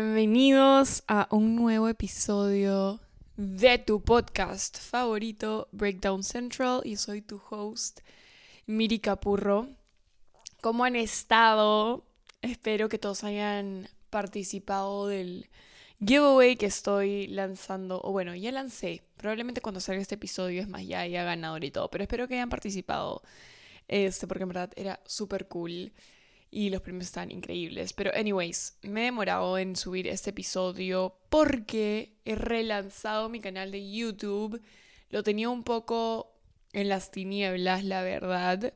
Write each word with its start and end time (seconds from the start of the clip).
Bienvenidos 0.00 1.02
a 1.08 1.26
un 1.32 1.56
nuevo 1.56 1.88
episodio 1.88 3.00
de 3.36 3.78
tu 3.78 4.00
podcast 4.00 4.78
favorito, 4.78 5.66
Breakdown 5.72 6.22
Central, 6.22 6.82
y 6.84 6.94
soy 6.94 7.20
tu 7.20 7.42
host, 7.50 7.98
Miri 8.66 9.00
Capurro. 9.00 9.66
¿Cómo 10.60 10.84
han 10.84 10.94
estado? 10.94 12.04
Espero 12.42 12.88
que 12.88 13.00
todos 13.00 13.24
hayan 13.24 13.88
participado 14.08 15.08
del 15.08 15.48
giveaway 15.98 16.54
que 16.54 16.66
estoy 16.66 17.26
lanzando, 17.26 18.00
o 18.04 18.12
bueno, 18.12 18.36
ya 18.36 18.52
lancé, 18.52 19.02
probablemente 19.16 19.60
cuando 19.60 19.80
salga 19.80 20.00
este 20.00 20.14
episodio 20.14 20.62
es 20.62 20.68
más, 20.68 20.86
ya 20.86 21.00
haya 21.00 21.24
ganador 21.24 21.64
y 21.64 21.72
todo, 21.72 21.90
pero 21.90 22.04
espero 22.04 22.28
que 22.28 22.34
hayan 22.34 22.50
participado, 22.50 23.20
este, 23.88 24.28
porque 24.28 24.44
en 24.44 24.50
verdad 24.50 24.70
era 24.76 25.00
súper 25.06 25.48
cool 25.48 25.92
y 26.50 26.70
los 26.70 26.80
premios 26.80 27.06
están 27.06 27.30
increíbles. 27.30 27.92
Pero 27.92 28.12
anyways, 28.14 28.78
me 28.82 29.02
he 29.02 29.04
demorado 29.04 29.58
en 29.58 29.76
subir 29.76 30.06
este 30.06 30.30
episodio 30.30 31.18
porque 31.28 32.16
he 32.24 32.34
relanzado 32.34 33.28
mi 33.28 33.40
canal 33.40 33.70
de 33.70 33.90
YouTube. 33.90 34.60
Lo 35.10 35.22
tenía 35.22 35.48
un 35.48 35.64
poco 35.64 36.34
en 36.72 36.88
las 36.88 37.10
tinieblas, 37.10 37.84
la 37.84 38.02
verdad, 38.02 38.74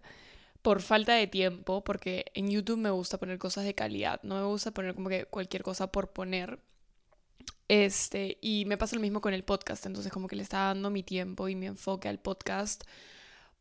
por 0.63 0.81
falta 0.83 1.15
de 1.15 1.27
tiempo, 1.27 1.83
porque 1.85 2.27
en 2.35 2.51
YouTube 2.51 2.79
me 2.79 2.91
gusta 2.91 3.19
poner 3.19 3.39
cosas 3.39 3.65
de 3.65 3.75
calidad, 3.75 4.21
no 4.23 4.37
me 4.37 4.45
gusta 4.45 4.71
poner 4.71 4.95
como 4.95 5.09
que 5.09 5.27
cualquier 5.27 5.63
cosa 5.63 5.91
por 5.93 6.13
poner. 6.13 6.61
Este, 7.69 8.39
y 8.43 8.65
me 8.67 8.77
pasa 8.77 8.97
lo 8.97 9.03
mismo 9.03 9.21
con 9.21 9.35
el 9.35 9.45
podcast, 9.45 9.87
entonces 9.87 10.13
como 10.13 10.29
que 10.29 10.37
le 10.37 10.43
estaba 10.43 10.69
dando 10.69 10.91
mi 10.91 11.03
tiempo 11.03 11.49
y 11.49 11.55
mi 11.55 11.67
enfoque 11.67 12.09
al 12.09 12.19
podcast 12.19 12.85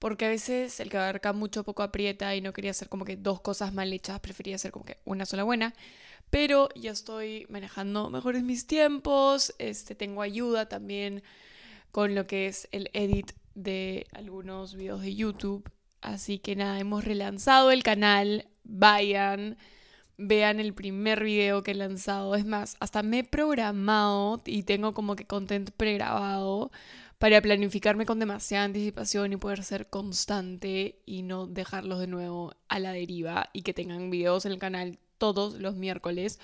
porque 0.01 0.25
a 0.25 0.29
veces 0.29 0.79
el 0.79 0.89
que 0.89 0.97
abarca 0.97 1.31
mucho 1.31 1.63
poco 1.63 1.83
aprieta 1.83 2.35
y 2.35 2.41
no 2.41 2.53
quería 2.53 2.71
hacer 2.71 2.89
como 2.89 3.05
que 3.05 3.17
dos 3.17 3.39
cosas 3.39 3.71
mal 3.71 3.94
hechas, 3.94 4.19
prefería 4.19 4.55
hacer 4.55 4.71
como 4.71 4.83
que 4.83 4.97
una 5.05 5.27
sola 5.27 5.43
buena. 5.43 5.75
Pero 6.31 6.69
ya 6.73 6.89
estoy 6.89 7.45
manejando 7.49 8.09
mejores 8.09 8.41
mis 8.41 8.66
tiempos, 8.66 9.53
este, 9.59 9.93
tengo 9.93 10.23
ayuda 10.23 10.67
también 10.67 11.21
con 11.91 12.16
lo 12.16 12.25
que 12.25 12.47
es 12.47 12.67
el 12.71 12.89
edit 12.93 13.33
de 13.53 14.08
algunos 14.11 14.73
videos 14.73 15.03
de 15.03 15.13
YouTube. 15.13 15.69
Así 16.02 16.39
que 16.39 16.55
nada, 16.55 16.80
hemos 16.80 17.05
relanzado 17.05 17.69
el 17.69 17.83
canal, 17.83 18.47
vayan, 18.63 19.55
vean 20.17 20.59
el 20.59 20.73
primer 20.73 21.23
video 21.23 21.61
que 21.61 21.71
he 21.71 21.75
lanzado. 21.75 22.33
Es 22.33 22.45
más, 22.45 22.75
hasta 22.80 23.03
me 23.03 23.19
he 23.19 23.23
programado 23.23 24.41
y 24.47 24.63
tengo 24.63 24.95
como 24.95 25.15
que 25.15 25.27
content 25.27 25.69
pregrabado 25.69 26.71
para 27.22 27.39
planificarme 27.39 28.08
con 28.08 28.17
demasiada 28.17 28.66
anticipación 28.66 29.31
y 29.31 29.38
poder 29.38 29.64
ser 29.64 29.91
constante 29.91 31.03
y 31.05 31.22
no 31.22 31.45
dejarlos 31.45 32.00
de 32.00 32.08
nuevo 32.08 32.55
a 32.67 32.80
la 32.80 32.94
deriva 32.94 33.52
y 33.53 33.61
que 33.61 33.75
tengan 33.75 34.09
videos 34.09 34.47
en 34.47 34.53
el 34.53 34.58
canal 34.58 34.97
todos 35.19 35.53
los 35.59 35.75
miércoles. 35.75 36.39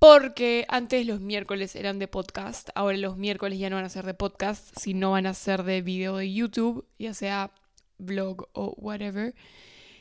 Porque 0.00 0.66
antes 0.68 1.06
los 1.06 1.20
miércoles 1.20 1.76
eran 1.76 2.00
de 2.00 2.08
podcast, 2.08 2.70
ahora 2.74 2.96
los 2.96 3.18
miércoles 3.18 3.60
ya 3.60 3.70
no 3.70 3.76
van 3.76 3.84
a 3.84 3.88
ser 3.88 4.04
de 4.04 4.14
podcast, 4.14 4.76
sino 4.76 5.12
van 5.12 5.26
a 5.26 5.32
ser 5.32 5.62
de 5.62 5.80
video 5.80 6.16
de 6.16 6.32
YouTube, 6.32 6.84
ya 6.98 7.14
sea 7.14 7.52
vlog 7.98 8.48
o 8.52 8.74
whatever. 8.78 9.32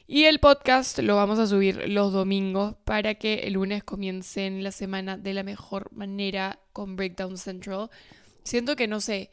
Y 0.08 0.24
el 0.24 0.40
podcast 0.40 0.98
lo 0.98 1.18
vamos 1.18 1.38
a 1.38 1.46
subir 1.46 1.88
los 1.88 2.12
domingos 2.12 2.74
para 2.84 3.14
que 3.14 3.42
el 3.42 3.54
lunes 3.54 3.84
comiencen 3.84 4.64
la 4.64 4.72
semana 4.72 5.18
de 5.18 5.36
la 5.36 5.44
mejor 5.44 5.94
manera 5.94 6.58
con 6.74 6.96
Breakdown 6.96 7.38
Central. 7.38 7.92
Siento 8.44 8.76
que 8.76 8.88
no 8.88 9.02
sé, 9.02 9.30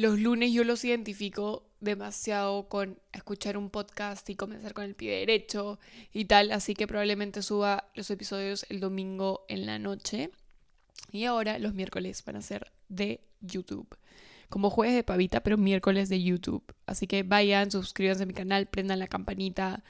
los 0.00 0.18
lunes 0.18 0.50
yo 0.52 0.64
los 0.64 0.82
identifico 0.82 1.68
demasiado 1.80 2.68
con 2.70 2.98
escuchar 3.12 3.58
un 3.58 3.68
podcast 3.68 4.28
y 4.30 4.34
comenzar 4.34 4.72
con 4.72 4.84
el 4.84 4.94
pie 4.94 5.18
derecho 5.18 5.78
y 6.10 6.24
tal, 6.24 6.52
así 6.52 6.74
que 6.74 6.86
probablemente 6.86 7.42
suba 7.42 7.90
los 7.94 8.10
episodios 8.10 8.64
el 8.70 8.80
domingo 8.80 9.44
en 9.48 9.66
la 9.66 9.78
noche. 9.78 10.30
Y 11.12 11.24
ahora 11.24 11.58
los 11.58 11.74
miércoles 11.74 12.24
van 12.24 12.36
a 12.36 12.42
ser 12.42 12.72
de 12.88 13.20
YouTube. 13.42 13.94
Como 14.48 14.70
jueves 14.70 14.94
de 14.94 15.04
pavita, 15.04 15.42
pero 15.42 15.58
miércoles 15.58 16.08
de 16.08 16.22
YouTube. 16.22 16.64
Así 16.86 17.06
que 17.06 17.22
vayan, 17.22 17.70
suscríbanse 17.70 18.22
a 18.22 18.26
mi 18.26 18.32
canal, 18.34 18.68
prendan 18.68 19.00
la 19.00 19.06
campanita, 19.06 19.84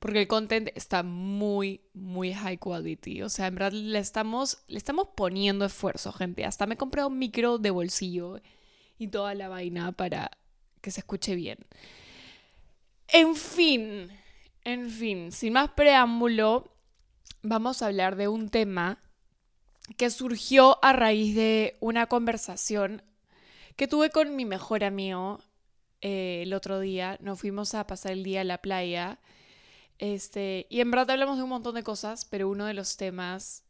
porque 0.00 0.22
el 0.22 0.28
content 0.28 0.70
está 0.74 1.04
muy, 1.04 1.82
muy 1.94 2.34
high 2.34 2.58
quality. 2.58 3.22
O 3.22 3.28
sea, 3.28 3.46
en 3.46 3.54
verdad 3.54 3.72
le 3.72 3.98
estamos, 4.00 4.58
le 4.66 4.78
estamos 4.78 5.08
poniendo 5.14 5.64
esfuerzo, 5.64 6.10
gente. 6.12 6.44
Hasta 6.44 6.66
me 6.66 6.74
he 6.74 6.78
comprado 6.78 7.08
un 7.08 7.18
micro 7.20 7.58
de 7.58 7.70
bolsillo 7.70 8.40
y 9.02 9.08
toda 9.08 9.34
la 9.34 9.48
vaina 9.48 9.92
para 9.92 10.30
que 10.80 10.90
se 10.90 11.00
escuche 11.00 11.34
bien. 11.34 11.58
En 13.08 13.34
fin, 13.34 14.10
en 14.64 14.90
fin, 14.90 15.32
sin 15.32 15.54
más 15.54 15.70
preámbulo, 15.70 16.72
vamos 17.42 17.82
a 17.82 17.86
hablar 17.86 18.16
de 18.16 18.28
un 18.28 18.48
tema 18.48 18.98
que 19.96 20.10
surgió 20.10 20.82
a 20.82 20.92
raíz 20.92 21.34
de 21.34 21.76
una 21.80 22.06
conversación 22.06 23.02
que 23.76 23.88
tuve 23.88 24.10
con 24.10 24.36
mi 24.36 24.44
mejor 24.44 24.84
amigo 24.84 25.40
eh, 26.00 26.42
el 26.44 26.54
otro 26.54 26.80
día. 26.80 27.18
Nos 27.20 27.40
fuimos 27.40 27.74
a 27.74 27.86
pasar 27.86 28.12
el 28.12 28.22
día 28.22 28.42
a 28.42 28.44
la 28.44 28.58
playa. 28.58 29.18
Este, 29.98 30.66
y 30.70 30.80
en 30.80 30.90
verdad 30.90 31.10
hablamos 31.10 31.36
de 31.36 31.42
un 31.42 31.50
montón 31.50 31.74
de 31.74 31.82
cosas, 31.82 32.24
pero 32.24 32.48
uno 32.48 32.66
de 32.66 32.74
los 32.74 32.96
temas 32.96 33.64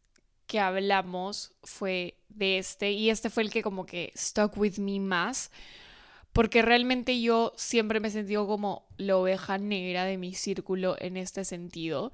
que 0.47 0.60
hablamos 0.60 1.53
fue 1.62 2.19
de 2.28 2.58
este 2.58 2.92
y 2.92 3.10
este 3.10 3.30
fue 3.30 3.42
el 3.42 3.50
que 3.50 3.62
como 3.62 3.86
que 3.86 4.12
stuck 4.16 4.56
with 4.56 4.78
me 4.78 5.00
más 5.00 5.50
porque 6.32 6.62
realmente 6.62 7.20
yo 7.20 7.53
siempre 7.56 8.00
me 8.00 8.08
he 8.08 8.10
sentido 8.10 8.47
como 8.47 8.86
la 8.97 9.16
oveja 9.16 9.58
negra 9.58 10.04
de 10.04 10.16
mi 10.16 10.34
círculo 10.34 10.97
en 10.98 11.16
este 11.16 11.44
sentido. 11.44 12.12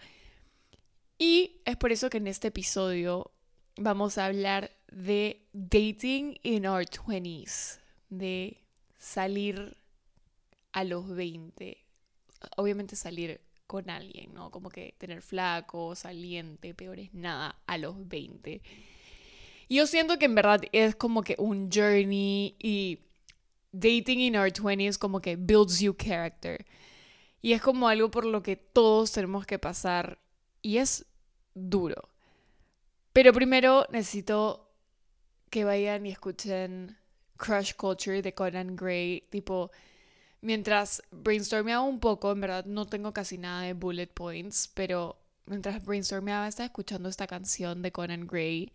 Y 1.18 1.60
es 1.64 1.76
por 1.76 1.92
eso 1.92 2.10
que 2.10 2.18
en 2.18 2.26
este 2.26 2.48
episodio 2.48 3.30
vamos 3.76 4.18
a 4.18 4.26
hablar 4.26 4.72
de 4.90 5.46
dating 5.52 6.38
in 6.42 6.66
our 6.66 6.84
20s, 6.84 7.78
de 8.08 8.60
salir 8.98 9.76
a 10.72 10.82
los 10.82 11.08
20. 11.08 11.78
Obviamente 12.56 12.96
salir 12.96 13.40
con 13.68 13.90
alguien, 13.90 14.32
¿no? 14.32 14.50
Como 14.50 14.70
que 14.70 14.94
tener 14.98 15.20
flaco, 15.22 15.94
saliente, 15.94 16.74
peor 16.74 16.98
es 16.98 17.12
nada 17.12 17.54
a 17.66 17.76
los 17.76 18.08
20. 18.08 18.62
Y 19.68 19.76
yo 19.76 19.86
siento 19.86 20.18
que 20.18 20.24
en 20.24 20.34
verdad 20.34 20.62
es 20.72 20.96
como 20.96 21.22
que 21.22 21.36
un 21.38 21.70
journey 21.70 22.56
y 22.58 23.00
dating 23.70 24.20
in 24.20 24.36
our 24.36 24.50
20s 24.50 24.96
como 24.96 25.20
que 25.20 25.36
builds 25.36 25.80
you 25.80 25.94
character. 25.94 26.64
Y 27.42 27.52
es 27.52 27.60
como 27.60 27.88
algo 27.88 28.10
por 28.10 28.24
lo 28.24 28.42
que 28.42 28.56
todos 28.56 29.12
tenemos 29.12 29.44
que 29.44 29.58
pasar 29.58 30.18
y 30.62 30.78
es 30.78 31.04
duro. 31.54 32.08
Pero 33.12 33.34
primero 33.34 33.86
necesito 33.90 34.70
que 35.50 35.64
vayan 35.64 36.06
y 36.06 36.10
escuchen 36.10 36.96
Crush 37.36 37.74
Culture 37.74 38.22
de 38.22 38.32
Conan 38.32 38.76
Gray, 38.76 39.28
tipo 39.28 39.70
mientras 40.40 41.02
brainstormeaba 41.10 41.82
un 41.82 42.00
poco, 42.00 42.32
en 42.32 42.40
verdad 42.40 42.64
no 42.64 42.86
tengo 42.86 43.12
casi 43.12 43.38
nada 43.38 43.62
de 43.62 43.74
bullet 43.74 44.08
points, 44.08 44.70
pero 44.74 45.18
mientras 45.46 45.84
brainstormeaba 45.84 46.48
estaba 46.48 46.66
escuchando 46.66 47.08
esta 47.08 47.26
canción 47.26 47.82
de 47.82 47.92
Conan 47.92 48.26
Gray 48.26 48.72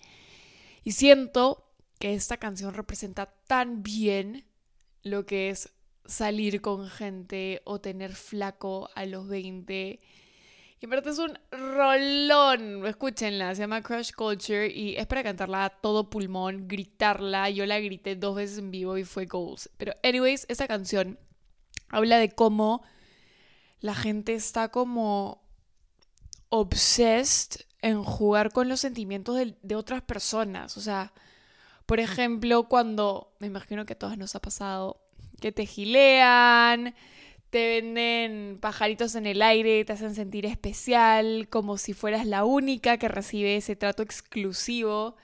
y 0.84 0.92
siento 0.92 1.70
que 2.00 2.14
esta 2.14 2.38
canción 2.38 2.74
representa 2.74 3.34
tan 3.48 3.84
bien 3.84 4.46
lo 5.04 5.26
que 5.26 5.50
es 5.50 5.72
salir 6.06 6.62
con 6.62 6.90
gente 6.90 7.62
o 7.66 7.80
tener 7.80 8.14
flaco 8.14 8.90
a 8.96 9.06
los 9.06 9.28
20. 9.28 10.00
Y 10.80 10.86
en 10.86 10.90
verdad 10.90 11.14
es 11.14 11.20
un 11.20 11.40
rolón. 11.52 12.86
Escúchenla, 12.86 13.56
se 13.56 13.62
llama 13.62 13.82
Crush 13.82 14.12
Culture 14.12 14.68
y 14.68 14.98
es 14.98 15.08
para 15.08 15.24
cantarla 15.24 15.66
a 15.66 15.70
todo 15.70 16.10
pulmón, 16.10 16.68
gritarla. 16.68 17.50
Yo 17.50 17.66
la 17.66 17.80
grité 17.80 18.18
dos 18.18 18.36
veces 18.36 18.58
en 18.58 18.70
vivo 18.72 18.98
y 18.98 19.06
fue 19.06 19.26
goals. 19.26 19.70
Pero, 19.78 19.94
anyways, 20.04 20.46
esta 20.50 20.68
canción 20.68 21.18
habla 21.94 22.18
de 22.18 22.32
cómo 22.32 22.82
la 23.80 23.94
gente 23.94 24.34
está 24.34 24.70
como 24.70 25.44
obsessed 26.50 27.62
en 27.82 28.04
jugar 28.04 28.52
con 28.52 28.68
los 28.68 28.80
sentimientos 28.80 29.38
de, 29.62 29.76
otras 29.76 30.02
personas. 30.02 30.76
O 30.76 30.82
sea, 30.82 31.14
por 31.86 32.00
ejemplo, 32.00 32.64
cuando, 32.64 33.34
me 33.40 33.48
imagino 33.48 33.86
que 33.86 33.94
a 33.94 34.00
todas 34.00 34.18
nos 34.18 34.36
ha 34.36 34.42
pasado, 34.42 35.02
que 35.40 35.52
te 35.52 35.68
gilean, 35.68 36.96
te 37.52 37.68
venden 37.68 38.58
pajaritos 38.60 39.14
en 39.14 39.28
el 39.28 39.44
aire, 39.44 39.86
te 39.86 39.94
hacen 39.94 40.16
sentir 40.16 40.48
especial, 40.48 41.48
como 41.50 41.78
si 41.78 41.94
fueras 41.94 42.26
la 42.26 42.44
única 42.44 42.98
que 42.98 43.08
recibe 43.08 43.58
ese 43.58 43.76
trato 43.76 44.02
exclusivo. 44.02 45.16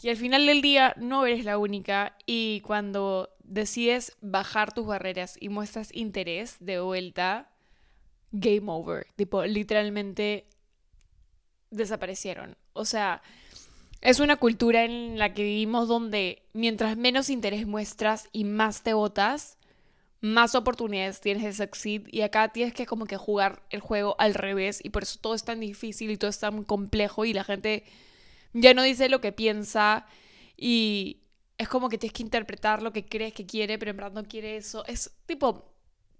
Y 0.00 0.10
al 0.10 0.16
final 0.16 0.46
del 0.46 0.62
día 0.62 0.94
no 0.96 1.26
eres 1.26 1.44
la 1.44 1.58
única 1.58 2.16
y 2.24 2.60
cuando 2.60 3.33
decides 3.44 4.16
bajar 4.20 4.72
tus 4.72 4.86
barreras 4.86 5.36
y 5.40 5.48
muestras 5.48 5.94
interés 5.94 6.56
de 6.60 6.80
vuelta, 6.80 7.50
game 8.32 8.64
over. 8.66 9.06
Tipo, 9.16 9.44
literalmente 9.44 10.46
desaparecieron. 11.70 12.56
O 12.72 12.84
sea, 12.84 13.22
es 14.00 14.20
una 14.20 14.36
cultura 14.36 14.84
en 14.84 15.18
la 15.18 15.32
que 15.32 15.42
vivimos 15.42 15.88
donde 15.88 16.42
mientras 16.52 16.96
menos 16.96 17.30
interés 17.30 17.66
muestras 17.66 18.28
y 18.32 18.44
más 18.44 18.82
te 18.82 18.92
votas, 18.92 19.56
más 20.20 20.54
oportunidades 20.54 21.20
tienes 21.20 21.42
de 21.42 21.66
succeed 21.66 22.02
y 22.10 22.22
acá 22.22 22.48
tienes 22.48 22.72
que 22.72 22.86
como 22.86 23.06
que 23.06 23.16
jugar 23.16 23.62
el 23.70 23.80
juego 23.80 24.16
al 24.18 24.34
revés 24.34 24.80
y 24.82 24.90
por 24.90 25.02
eso 25.02 25.18
todo 25.20 25.34
es 25.34 25.44
tan 25.44 25.60
difícil 25.60 26.10
y 26.10 26.16
todo 26.16 26.30
es 26.30 26.38
tan 26.38 26.64
complejo 26.64 27.24
y 27.24 27.34
la 27.34 27.44
gente 27.44 27.84
ya 28.54 28.72
no 28.72 28.82
dice 28.82 29.08
lo 29.08 29.20
que 29.20 29.32
piensa 29.32 30.06
y 30.56 31.23
es 31.58 31.68
como 31.68 31.88
que 31.88 31.98
tienes 31.98 32.14
que 32.14 32.22
interpretar 32.22 32.82
lo 32.82 32.92
que 32.92 33.04
crees 33.06 33.32
que 33.32 33.46
quiere, 33.46 33.78
pero 33.78 33.90
en 33.90 33.96
verdad 33.96 34.12
no 34.12 34.24
quiere 34.24 34.56
eso. 34.56 34.84
Es 34.86 35.12
tipo, 35.26 35.72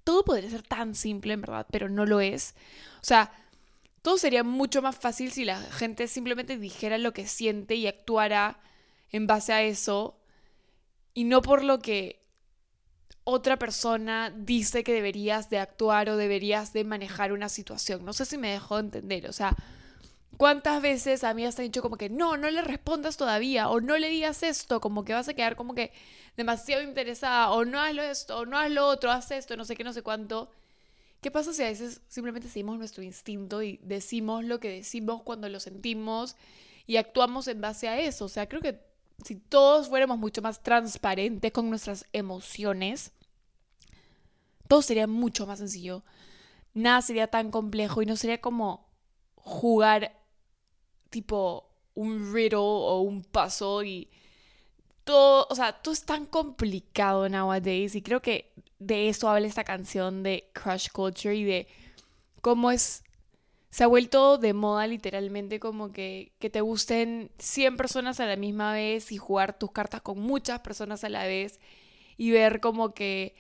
todo 0.05 0.25
podría 0.25 0.51
ser 0.51 0.63
tan 0.63 0.95
simple 0.95 1.33
en 1.33 1.41
verdad, 1.41 1.67
pero 1.71 1.89
no 1.89 2.07
lo 2.07 2.21
es. 2.21 2.55
O 3.03 3.05
sea, 3.05 3.33
todo 4.03 4.19
sería 4.19 4.45
mucho 4.45 4.83
más 4.83 4.97
fácil 4.97 5.33
si 5.33 5.45
la 5.45 5.61
gente 5.61 6.07
simplemente 6.09 6.59
dijera 6.59 6.99
lo 6.99 7.13
que 7.13 7.27
siente 7.27 7.75
y 7.75 7.87
actuara 7.87 8.61
en 9.11 9.27
base 9.27 9.53
a 9.53 9.63
eso 9.63 10.19
y 11.15 11.25
no 11.25 11.43
por 11.43 11.65
lo 11.65 11.79
que 11.79 12.23
otra 13.25 13.59
persona 13.59 14.31
dice 14.37 14.85
que 14.85 14.93
deberías 14.93 15.49
de 15.49 15.59
actuar 15.59 16.11
o 16.11 16.17
deberías 16.17 16.73
de 16.73 16.85
manejar 16.85 17.33
una 17.33 17.49
situación. 17.49 18.05
No 18.05 18.13
sé 18.13 18.27
si 18.27 18.37
me 18.37 18.51
dejó 18.51 18.79
entender, 18.79 19.27
o 19.29 19.33
sea, 19.33 19.57
¿cuántas 20.37 20.83
veces 20.83 21.25
a 21.25 21.35
mí 21.35 21.45
has 21.45 21.57
dicho 21.57 21.83
como 21.83 21.97
que 21.97 22.09
no, 22.09 22.37
no 22.37 22.51
le 22.51 22.63
respondas 22.63 23.17
todavía 23.17 23.69
o 23.69 23.81
no 23.81 23.97
le 23.97 24.09
digas 24.09 24.43
esto, 24.43 24.81
como 24.81 25.05
que 25.05 25.13
vas 25.13 25.29
a 25.29 25.35
quedar 25.35 25.57
como 25.57 25.75
que 25.75 25.93
demasiado 26.37 26.83
interesada 26.83 27.51
o 27.51 27.65
no 27.65 27.81
hazlo 27.81 28.03
esto 28.03 28.39
o 28.39 28.47
no 28.47 28.59
haz 28.59 28.71
lo 28.71 28.87
otro, 28.87 29.11
haz 29.11 29.31
esto, 29.31 29.57
no 29.57 29.65
sé 29.65 29.77
qué, 29.77 29.85
no 29.85 29.93
sé 29.93 30.03
cuánto. 30.03 30.51
¿Qué 31.21 31.31
pasa 31.31 31.55
si 31.55 31.63
a 31.63 31.69
veces 31.69 32.03
simplemente 32.09 32.49
seguimos 32.49 32.77
nuestro 32.79 33.03
instinto 33.03 33.63
y 33.63 33.79
decimos 33.83 34.45
lo 34.45 34.61
que 34.61 34.69
decimos 34.69 35.23
cuando 35.23 35.49
lo 35.49 35.59
sentimos 35.59 36.37
y 36.87 36.97
actuamos 36.97 37.49
en 37.49 37.61
base 37.61 37.89
a 37.89 37.99
eso? 37.99 38.27
O 38.27 38.29
sea, 38.29 38.49
creo 38.49 38.61
que 38.61 38.81
si 39.25 39.37
todos 39.37 39.89
fuéramos 39.89 40.19
mucho 40.19 40.43
más 40.43 40.63
transparentes 40.63 41.53
con 41.53 41.71
nuestras 41.71 42.07
emociones, 42.13 43.13
todo 44.69 44.83
sería 44.83 45.07
mucho 45.07 45.47
más 45.47 45.61
sencillo. 45.61 46.05
Nada 46.75 47.01
sería 47.01 47.29
tan 47.29 47.51
complejo 47.51 48.03
y 48.03 48.07
no 48.07 48.17
sería 48.17 48.41
como 48.41 48.89
jugar 49.37 50.24
tipo 51.15 51.71
un 51.95 52.35
riddle 52.35 52.59
o 52.59 53.01
un 53.03 53.23
puzzle 53.23 53.87
y 53.89 54.11
todo, 55.05 55.47
o 55.49 55.55
sea, 55.55 55.73
todo 55.73 55.95
es 55.95 56.05
tan 56.05 56.27
complicado 56.27 57.29
nowadays 57.29 57.95
y 57.95 58.03
creo 58.03 58.21
que 58.21 58.53
de 58.81 59.09
eso 59.09 59.29
habla 59.29 59.47
esta 59.47 59.63
canción 59.63 60.25
de 60.25 60.51
Crush 60.53 60.89
Culture 60.91 61.37
y 61.37 61.45
de 61.45 61.69
cómo 62.41 62.71
es 62.73 63.05
se 63.71 63.85
ha 63.85 63.89
vuelto 63.89 64.39
de 64.39 64.55
moda 64.55 64.87
literalmente 64.87 65.59
como 65.61 65.93
que, 65.93 66.33
que 66.39 66.51
te 66.51 66.61
gusten 66.61 67.31
100 67.39 67.77
personas 67.77 68.21
a 68.21 68.27
la 68.27 68.37
misma 68.37 68.73
vez 68.73 69.13
y 69.13 69.17
jugar 69.19 69.59
tus 69.59 69.73
cartas 69.73 70.01
con 70.01 70.21
muchas 70.21 70.61
personas 70.61 71.05
a 71.05 71.09
la 71.09 71.27
vez 71.27 71.61
y 72.17 72.31
ver 72.31 72.61
como 72.61 72.95
que 72.95 73.35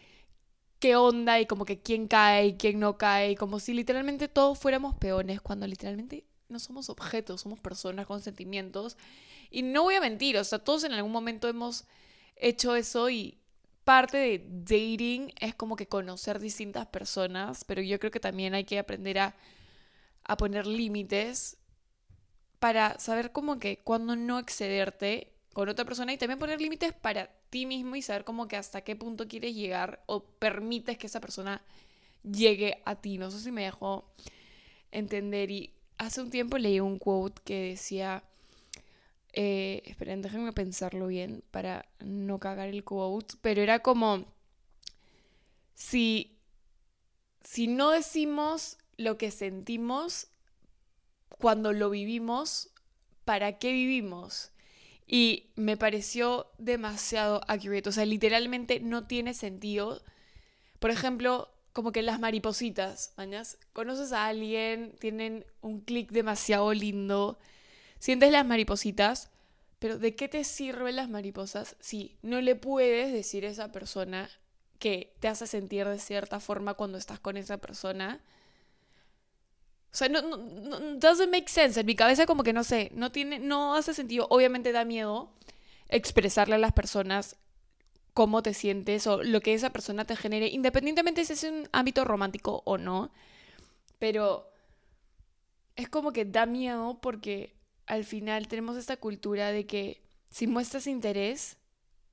qué 0.81 0.97
onda 0.97 1.41
y 1.41 1.47
como 1.47 1.65
que 1.65 1.81
quién 1.81 2.09
cae 2.09 2.47
y 2.49 2.55
quién 2.55 2.79
no 2.81 2.99
cae, 2.99 3.37
como 3.37 3.59
si 3.61 3.75
literalmente 3.75 4.29
todos 4.29 4.59
fuéramos 4.59 4.95
peones, 4.97 5.41
cuando 5.41 5.67
literalmente 5.67 6.25
no 6.55 6.59
somos 6.59 6.89
objetos, 6.89 7.43
somos 7.43 7.61
personas 7.61 8.07
con 8.07 8.23
sentimientos. 8.23 8.97
Y 9.51 9.63
no 9.63 9.83
voy 9.83 9.97
a 9.97 10.01
mentir, 10.01 10.39
o 10.39 10.45
sea, 10.45 10.59
todos 10.59 10.85
en 10.85 10.93
algún 10.93 11.13
momento 11.13 11.49
hemos 11.49 11.85
hecho 12.37 12.75
eso 12.75 13.11
y 13.11 13.39
parte 13.85 14.17
de 14.17 14.39
dating 14.49 15.33
es 15.39 15.55
como 15.55 15.77
que 15.77 15.87
conocer 15.87 16.39
distintas 16.39 16.87
personas, 16.87 17.65
pero 17.65 17.83
yo 17.83 17.99
creo 18.01 18.11
que 18.11 18.21
también 18.21 18.55
hay 18.55 18.65
que 18.65 18.79
aprender 18.79 19.19
a 19.19 19.35
a 20.25 20.37
poner 20.37 20.67
límites 20.67 21.59
para 22.59 22.99
saber 22.99 23.33
como 23.33 23.59
que 23.59 23.79
cuando 23.79 24.17
no 24.17 24.39
excederte 24.39 25.33
con 25.53 25.69
otra 25.69 25.85
persona 25.85 26.13
y 26.13 26.19
también 26.19 26.39
poner 26.39 26.61
límites 26.61 26.93
para 26.95 27.31
ti 27.51 27.67
mismo 27.67 27.95
y 27.95 28.03
saber 28.03 28.25
como 28.25 28.49
que 28.49 28.57
hasta 28.57 28.81
qué 28.81 28.97
punto 28.97 29.29
quieres 29.29 29.55
llegar 29.55 30.03
o 30.07 30.25
permites 30.25 30.99
que 30.99 31.07
esa 31.07 31.21
persona 31.21 31.63
llegue 32.23 32.83
a 32.87 32.97
ti. 32.97 33.19
No 33.19 33.31
sé 33.31 33.41
si 33.41 33.53
me 33.53 33.65
dejó 33.65 34.11
entender 34.91 35.51
y 35.51 35.75
hace 36.05 36.21
un 36.21 36.31
tiempo 36.31 36.59
leí 36.59 36.81
un 36.81 36.99
quote 36.99 37.41
que 37.45 37.71
decía, 37.71 38.23
eh, 39.33 39.83
esperen, 39.87 40.23
déjenme 40.23 40.53
pensarlo 40.53 41.09
bien 41.09 41.43
para 41.51 41.87
no 42.01 42.39
cagar 42.39 42.69
el 42.69 42.85
quote, 42.85 43.35
pero 43.43 43.63
era 43.63 43.81
como, 43.81 44.27
si, 45.75 46.37
si 47.43 47.67
no 47.67 47.91
decimos 47.91 48.79
lo 48.97 49.19
que 49.19 49.31
sentimos 49.31 50.29
cuando 51.39 51.73
lo 51.73 51.91
vivimos, 51.91 52.71
para 53.25 53.59
qué 53.59 53.73
vivimos. 53.73 54.51
Y 55.07 55.51
me 55.57 55.77
pareció 55.77 56.47
demasiado 56.59 57.41
accurate. 57.49 57.89
O 57.89 57.93
sea, 57.93 58.07
literalmente 58.07 58.81
no 58.81 59.07
tiene 59.07 59.35
sentido. 59.35 60.03
Por 60.79 60.91
ejemplo, 60.91 61.54
como 61.75 61.91
que 61.91 62.03
las 62.03 62.21
maripositas, 62.21 63.13
mañas. 63.17 63.59
Conoces 63.75 64.13
a 64.13 64.27
alguien, 64.27 64.95
tienen 65.01 65.45
un 65.61 65.81
clic 65.81 66.13
demasiado 66.13 66.73
lindo, 66.73 67.37
sientes 67.99 68.31
las 68.31 68.47
maripositas, 68.47 69.29
pero 69.81 69.99
¿de 69.99 70.15
qué 70.15 70.29
te 70.29 70.45
sirven 70.45 70.97
las 70.97 71.11
mariposas 71.11 71.77
si 71.81 72.17
no 72.23 72.41
le 72.41 72.55
puedes 72.55 73.13
decir 73.13 73.45
a 73.45 73.51
esa 73.51 73.73
persona 73.73 74.31
que 74.79 75.15
te 75.19 75.27
hace 75.27 75.49
sentir 75.49 75.87
de 75.89 75.99
cierta 75.99 76.39
forma 76.39 76.75
cuando 76.75 76.97
estás 76.97 77.19
con 77.19 77.37
esa 77.37 77.59
persona? 77.59 78.21
O 79.93 79.97
sea, 79.97 80.09
no, 80.09 80.23
no, 80.23 80.37
no, 80.37 80.79
doesn't 80.97 81.31
make 81.31 81.49
sense. 81.49 81.81
En 81.81 81.87
mi 81.87 81.97
cabeza 81.97 82.25
como 82.25 82.45
que 82.45 82.53
no 82.53 82.63
sé, 82.63 82.93
no 82.95 83.11
tiene, 83.11 83.41
no 83.41 83.75
hace 83.75 83.95
sentido. 83.95 84.29
Obviamente 84.31 84.71
da 84.71 84.85
miedo 84.85 85.33
expresarle 85.89 86.55
a 86.55 86.59
las 86.59 86.73
personas 86.73 87.37
cómo 88.15 88.43
te 88.43 88.55
sientes 88.55 89.07
o 89.07 89.23
lo 89.23 89.41
que 89.41 89.55
esa 89.55 89.71
persona 89.71 90.05
te 90.05 90.17
genere, 90.17 90.49
independientemente 90.49 91.25
si 91.25 91.35
es 91.35 91.45
un 91.45 91.69
ámbito 91.73 92.05
romántico 92.05 92.63
o 92.65 92.79
no. 92.79 93.11
Pero 93.99 94.49
es 95.77 95.89
como 95.89 96.13
que 96.13 96.25
da 96.25 96.47
miedo 96.47 96.99
porque 97.01 97.55
al 97.87 98.05
final 98.05 98.49
tenemos 98.49 98.77
esta 98.77 98.97
cultura 98.97 99.51
de 99.51 99.67
que 99.67 100.03
si 100.31 100.47
muestras 100.47 100.87
interés, 100.87 101.59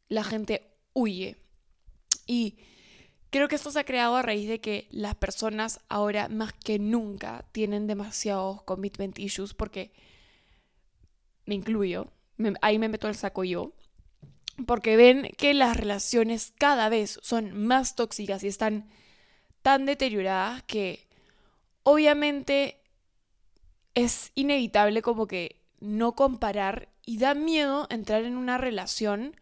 la 0.10 0.24
gente 0.24 0.74
huye. 0.94 1.38
Y 2.28 2.58
Creo 3.32 3.48
que 3.48 3.56
esto 3.56 3.72
se 3.72 3.80
ha 3.80 3.86
creado 3.86 4.18
a 4.18 4.22
raíz 4.22 4.50
de 4.50 4.60
que 4.60 4.90
las 4.92 5.16
personas 5.16 5.80
ahora 5.88 6.28
más 6.28 6.52
que 6.52 6.80
nunca 6.80 7.46
tienen 7.54 7.88
demasiados 7.88 8.62
commitment 8.64 9.18
issues 9.20 9.54
porque 9.54 9.94
me 11.46 11.56
incluyo, 11.56 12.08
ahí 12.62 12.78
me 12.78 12.90
meto 12.90 13.08
al 13.08 13.16
saco 13.16 13.46
yo, 13.46 13.72
porque 14.66 14.98
ven 14.98 15.32
que 15.38 15.54
las 15.54 15.78
relaciones 15.78 16.54
cada 16.58 16.90
vez 16.90 17.20
son 17.22 17.66
más 17.66 17.96
tóxicas 17.96 18.44
y 18.44 18.48
están 18.48 18.90
tan 19.62 19.86
deterioradas 19.86 20.64
que 20.64 21.08
obviamente 21.84 22.82
es 23.96 24.32
inevitable 24.36 25.02
como 25.02 25.28
que 25.28 25.62
no 25.80 26.14
comparar 26.16 26.90
y 27.06 27.18
da 27.18 27.34
miedo 27.34 27.88
entrar 27.90 28.24
en 28.24 28.38
una 28.38 28.58
relación 28.58 29.36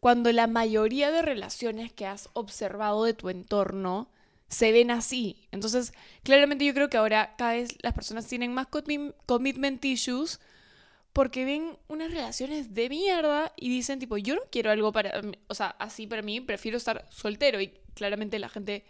cuando 0.00 0.30
la 0.32 0.46
mayoría 0.46 1.10
de 1.10 1.22
relaciones 1.22 1.92
que 1.92 2.06
has 2.06 2.28
observado 2.32 3.04
de 3.04 3.14
tu 3.14 3.30
entorno 3.30 4.08
se 4.48 4.72
ven 4.72 4.90
así. 4.90 5.48
Entonces, 5.50 5.92
claramente 6.22 6.64
yo 6.64 6.74
creo 6.74 6.88
que 6.88 6.96
ahora 6.96 7.34
cada 7.36 7.52
vez 7.52 7.76
las 7.82 7.94
personas 7.94 8.26
tienen 8.26 8.54
más 8.54 8.68
commitment 9.26 9.84
issues 9.84 10.40
porque 11.18 11.44
ven 11.44 11.76
unas 11.88 12.12
relaciones 12.12 12.74
de 12.74 12.88
mierda 12.88 13.52
y 13.56 13.68
dicen 13.70 13.98
tipo, 13.98 14.18
yo 14.18 14.36
no 14.36 14.42
quiero 14.52 14.70
algo 14.70 14.92
para, 14.92 15.20
o 15.48 15.54
sea, 15.54 15.66
así 15.80 16.06
para 16.06 16.22
mí, 16.22 16.40
prefiero 16.40 16.76
estar 16.76 17.06
soltero 17.10 17.60
y 17.60 17.74
claramente 17.94 18.38
la 18.38 18.48
gente 18.48 18.84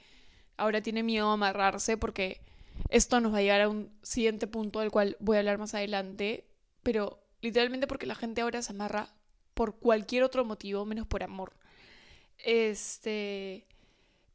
ahora 0.59 0.83
tiene 0.83 1.03
miedo 1.03 1.31
a 1.31 1.33
amarrarse 1.33 1.97
porque 1.97 2.43
esto 2.91 3.19
nos 3.21 3.33
va 3.33 3.39
a 3.39 3.41
llevar 3.41 3.63
a 3.63 3.71
un 3.71 3.91
siguiente 4.03 4.47
punto 4.47 4.81
del 4.81 4.91
cual 4.91 5.17
voy 5.21 5.37
a 5.37 5.39
hablar 5.39 5.57
más 5.57 5.73
adelante, 5.73 6.45
pero 6.83 7.19
literalmente 7.41 7.87
porque 7.87 8.05
la 8.05 8.15
gente 8.15 8.43
ahora 8.43 8.61
se 8.61 8.73
amarra 8.73 9.09
por 9.55 9.79
cualquier 9.79 10.23
otro 10.23 10.45
motivo 10.45 10.85
menos 10.85 11.07
por 11.07 11.23
amor. 11.23 11.55
Este, 12.45 13.67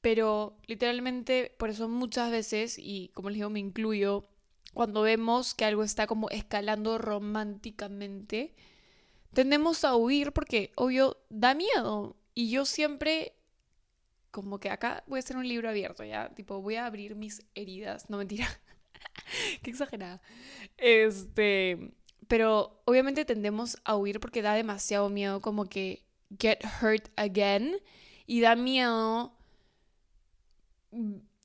pero 0.02 0.58
literalmente 0.66 1.54
por 1.60 1.70
eso 1.70 1.88
muchas 1.88 2.32
veces, 2.32 2.80
y 2.80 3.12
como 3.14 3.30
les 3.30 3.36
digo, 3.36 3.52
me 3.52 3.60
incluyo, 3.60 4.26
cuando 4.74 5.02
vemos 5.04 5.54
que 5.54 5.66
algo 5.66 5.84
está 5.84 6.08
como 6.08 6.30
escalando 6.30 6.98
románticamente, 6.98 8.54
tendemos 9.34 9.84
a 9.84 9.96
huir 9.96 10.32
porque, 10.32 10.72
obvio, 10.76 11.18
da 11.30 11.54
miedo. 11.54 12.16
Y 12.34 12.50
yo 12.50 12.66
siempre, 12.66 13.34
como 14.32 14.60
que 14.60 14.70
acá 14.70 15.04
voy 15.08 15.18
a 15.18 15.20
hacer 15.20 15.38
un 15.38 15.48
libro 15.48 15.70
abierto, 15.70 16.04
¿ya? 16.04 16.30
Tipo, 16.36 16.62
voy 16.62 16.76
a 16.76 16.86
abrir 16.86 17.16
mis 17.16 17.44
heridas. 17.56 18.10
No, 18.10 18.18
mentira. 18.18 18.48
Qué 19.62 19.70
exagerada. 19.70 20.22
Este, 20.78 21.94
pero 22.28 22.82
obviamente 22.86 23.26
tendemos 23.26 23.78
a 23.84 23.96
huir 23.96 24.20
porque 24.20 24.42
da 24.42 24.54
demasiado 24.54 25.10
miedo 25.10 25.42
como 25.42 25.66
que 25.66 26.04
get 26.40 26.60
hurt 26.82 27.10
again 27.16 27.76
y 28.26 28.42
da 28.42 28.56
miedo 28.56 29.34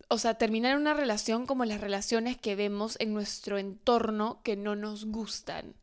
o 0.09 0.19
sea, 0.19 0.35
terminar 0.35 0.77
una 0.77 0.95
relación 0.95 1.47
como 1.47 1.65
las 1.65 1.81
relaciones 1.81 2.37
que 2.37 2.57
vemos 2.57 2.97
en 2.99 3.13
nuestro 3.13 3.59
entorno 3.59 4.41
que 4.43 4.57
no 4.57 4.75
nos 4.75 5.05
gustan. 5.05 5.75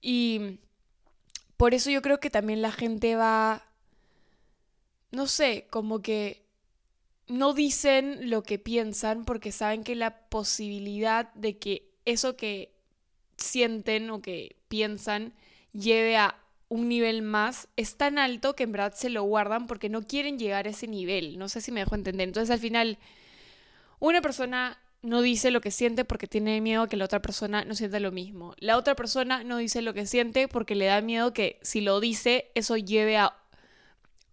Y 0.00 0.58
por 1.56 1.72
eso 1.72 1.90
yo 1.90 2.02
creo 2.02 2.20
que 2.20 2.30
también 2.30 2.60
la 2.60 2.72
gente 2.72 3.16
va, 3.16 3.64
no 5.12 5.26
sé, 5.26 5.66
como 5.70 6.02
que 6.02 6.44
no 7.28 7.54
dicen 7.54 8.30
lo 8.30 8.42
que 8.42 8.58
piensan 8.58 9.24
porque 9.24 9.52
saben 9.52 9.84
que 9.84 9.94
la 9.94 10.28
posibilidad 10.28 11.32
de 11.34 11.58
que 11.58 11.90
eso 12.04 12.36
que 12.36 12.72
sienten 13.36 14.10
o 14.10 14.22
que 14.22 14.56
piensan 14.68 15.34
lleve 15.72 16.16
a 16.16 16.38
un 16.68 16.88
nivel 16.88 17.22
más 17.22 17.68
es 17.76 17.96
tan 17.96 18.18
alto 18.18 18.56
que 18.56 18.64
en 18.64 18.72
verdad 18.72 18.94
se 18.94 19.10
lo 19.10 19.22
guardan 19.22 19.66
porque 19.66 19.88
no 19.88 20.02
quieren 20.02 20.38
llegar 20.38 20.66
a 20.66 20.70
ese 20.70 20.88
nivel. 20.88 21.38
No 21.38 21.48
sé 21.48 21.60
si 21.60 21.70
me 21.72 21.80
dejo 21.80 21.94
entender. 21.94 22.26
Entonces 22.26 22.50
al 22.50 22.58
final, 22.58 22.98
una 23.98 24.20
persona 24.20 24.78
no 25.02 25.22
dice 25.22 25.50
lo 25.50 25.60
que 25.60 25.70
siente 25.70 26.04
porque 26.04 26.26
tiene 26.26 26.60
miedo 26.60 26.82
a 26.82 26.88
que 26.88 26.96
la 26.96 27.04
otra 27.04 27.22
persona 27.22 27.64
no 27.64 27.74
sienta 27.74 28.00
lo 28.00 28.12
mismo. 28.12 28.54
La 28.58 28.76
otra 28.76 28.96
persona 28.96 29.44
no 29.44 29.56
dice 29.58 29.82
lo 29.82 29.94
que 29.94 30.06
siente 30.06 30.48
porque 30.48 30.74
le 30.74 30.86
da 30.86 31.00
miedo 31.00 31.32
que 31.32 31.60
si 31.62 31.80
lo 31.80 32.00
dice 32.00 32.50
eso 32.54 32.76
lleve 32.76 33.16
a 33.16 33.36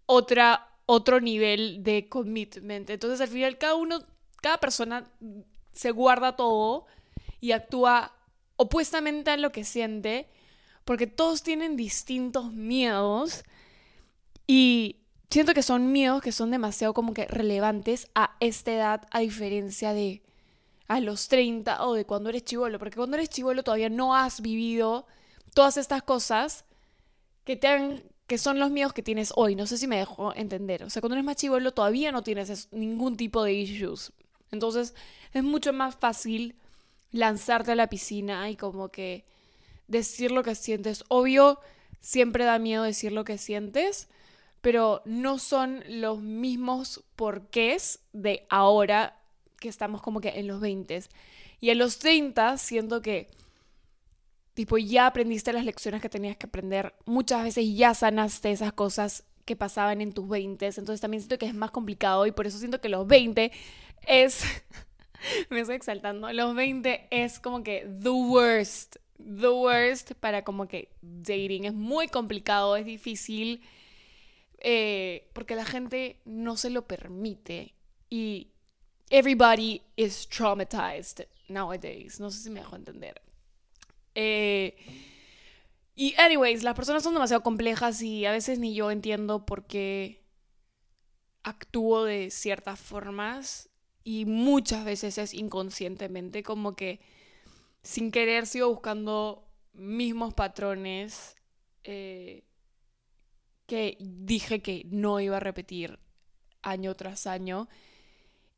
otra, 0.05 0.70
otro 0.86 1.22
nivel 1.22 1.84
de 1.84 2.10
commitment. 2.10 2.89
Entonces 2.89 3.22
al 3.22 3.27
final 3.27 3.58
cada 3.58 3.75
uno, 3.75 4.03
cada 4.41 4.58
persona 4.58 5.12
se 5.72 5.91
guarda 5.91 6.36
todo 6.36 6.88
y 7.39 7.51
actúa 7.51 8.15
opuestamente 8.55 9.32
a 9.32 9.38
lo 9.38 9.51
que 9.51 9.63
siente 9.63 10.27
porque 10.86 11.08
todos 11.08 11.43
tienen 11.43 11.75
distintos 11.77 12.51
miedos 12.51 13.43
y 14.48 15.02
siento 15.30 15.53
que 15.53 15.63
son 15.63 15.92
miedos 15.92 16.22
que 16.22 16.32
son 16.32 16.51
demasiado 16.51 16.94
como 16.94 17.13
que 17.13 17.25
relevantes 17.25 18.08
a 18.15 18.36
esta 18.39 18.72
edad 18.72 19.08
a 19.12 19.20
diferencia 19.20 19.94
de 19.94 20.22
a 20.88 21.00
los 21.00 21.27
30 21.27 21.86
o 21.86 21.94
de 21.94 22.06
cuando 22.06 22.30
eres 22.30 22.44
chivolo, 22.44 22.77
porque 22.77 22.98
cuando 22.98 23.18
eres 23.18 23.30
chivolo 23.30 23.63
todavía 23.63 23.89
no 23.89 24.15
has 24.15 24.42
vivido 24.42 25.08
todas 25.53 25.77
estas 25.77 26.03
cosas 26.03 26.65
que 27.46 27.56
te 27.56 27.68
han, 27.68 28.03
que 28.27 28.38
son 28.38 28.60
los 28.60 28.70
miedos 28.70 28.94
que 28.94 29.03
tienes 29.03 29.34
hoy, 29.36 29.56
no 29.56 29.65
sé 29.65 29.77
si 29.77 29.88
me 29.88 29.98
dejo 29.98 30.34
entender. 30.36 30.84
O 30.84 30.89
sea, 30.89 31.01
cuando 31.01 31.15
eres 31.15 31.25
más 31.25 31.38
chivolo 31.38 31.74
todavía 31.74 32.12
no 32.12 32.22
tienes 32.22 32.68
ningún 32.72 33.18
tipo 33.18 33.44
de 33.44 33.53
issues. 33.53 34.12
Entonces, 34.51 34.94
es 35.34 35.44
mucho 35.44 35.74
más 35.74 35.96
fácil 35.96 36.56
lanzarte 37.12 37.72
a 37.72 37.75
la 37.75 37.89
piscina 37.89 38.50
y 38.50 38.56
como 38.56 38.89
que 38.89 39.25
decir 39.88 40.32
lo 40.32 40.44
que 40.44 40.56
sientes. 40.56 41.03
Obvio, 41.08 41.60
siempre 42.01 42.46
da 42.46 42.60
miedo 42.60 42.84
decir 42.84 43.12
lo 43.12 43.24
que 43.24 43.38
sientes, 43.38 44.10
pero 44.63 45.01
no 45.03 45.39
son 45.39 45.84
los 45.89 46.22
mismos 46.22 47.03
porqués 47.17 48.00
de 48.13 48.48
ahora 48.50 49.20
que 49.60 49.67
estamos 49.67 50.01
como 50.01 50.22
que 50.22 50.39
en 50.39 50.48
los 50.48 50.62
20. 50.62 51.03
Y 51.60 51.70
a 51.70 51.75
los 51.75 52.00
30 52.00 52.58
siento 52.58 53.01
que 53.01 53.27
tipo 54.53 54.77
ya 54.77 55.08
aprendiste 55.08 55.51
las 55.51 55.65
lecciones 55.65 56.01
que 56.01 56.08
tenías 56.08 56.38
que 56.38 56.46
aprender. 56.46 56.96
Muchas 57.03 57.43
veces 57.43 57.75
ya 57.75 57.93
sanaste 57.93 58.51
esas 58.51 58.72
cosas 58.72 59.25
que 59.43 59.58
pasaban 59.58 60.00
en 60.00 60.13
tus 60.13 60.29
20. 60.29 60.65
Entonces 60.65 61.01
también 61.01 61.20
siento 61.20 61.38
que 61.38 61.48
es 61.48 61.53
más 61.53 61.72
complicado 61.72 62.25
y 62.25 62.32
por 62.32 62.48
eso 62.48 62.58
siento 62.58 62.79
que 62.79 62.88
los 62.88 63.05
20 63.05 63.51
es... 64.08 64.46
me 65.50 65.60
estoy 65.60 65.75
exaltando. 65.75 66.32
Los 66.32 66.55
20 66.55 67.10
es 67.12 67.38
como 67.38 67.65
que 67.65 67.86
the 68.01 68.12
worst 68.12 68.96
the 69.17 69.50
worst 69.50 70.13
para 70.13 70.46
como 70.46 70.70
que 70.70 70.89
dating. 71.01 71.65
Es 71.65 71.74
muy 71.74 72.08
complicado, 72.08 72.77
es 72.77 72.86
difícil, 72.86 73.62
eh, 74.63 75.29
porque 75.34 75.55
la 75.55 75.65
gente 75.65 76.22
no 76.25 76.58
se 76.58 76.70
lo 76.70 76.88
permite. 76.88 77.75
Y 78.10 78.51
everybody 79.10 79.82
is 79.96 80.27
traumatized 80.27 81.27
nowadays. 81.50 82.20
No 82.20 82.32
sé 82.32 82.39
si 82.43 82.50
me 82.50 82.62
dejo 82.62 82.75
entender. 82.75 83.22
Eh, 84.15 84.75
y 85.96 86.15
anyways, 86.17 86.63
las 86.63 86.75
personas 86.75 87.03
son 87.03 87.13
demasiado 87.13 87.43
complejas 87.43 88.01
y 88.01 88.25
a 88.25 88.32
veces 88.32 88.58
ni 88.58 88.74
yo 88.74 88.89
entiendo 88.89 89.46
por 89.46 89.67
qué 89.67 90.24
actúo 91.43 92.05
de 92.05 92.32
ciertas 92.32 92.79
formas 92.79 93.70
y 94.03 94.25
muchas 94.25 94.86
veces 94.86 95.17
es 95.17 95.34
inconscientemente 95.34 96.41
como 96.41 96.75
que 96.75 97.01
sin 97.84 98.12
querer 98.12 98.48
sigo 98.48 98.70
buscando 98.70 99.46
mismos 99.74 100.34
patrones 100.34 101.36
eh, 101.84 102.43
que 103.74 103.98
dije 104.00 104.62
que 104.62 104.86
no 104.92 105.20
iba 105.20 105.38
a 105.38 105.39
repetir 105.39 105.98
año 106.62 106.96
tras 106.96 107.25
año. 107.25 107.68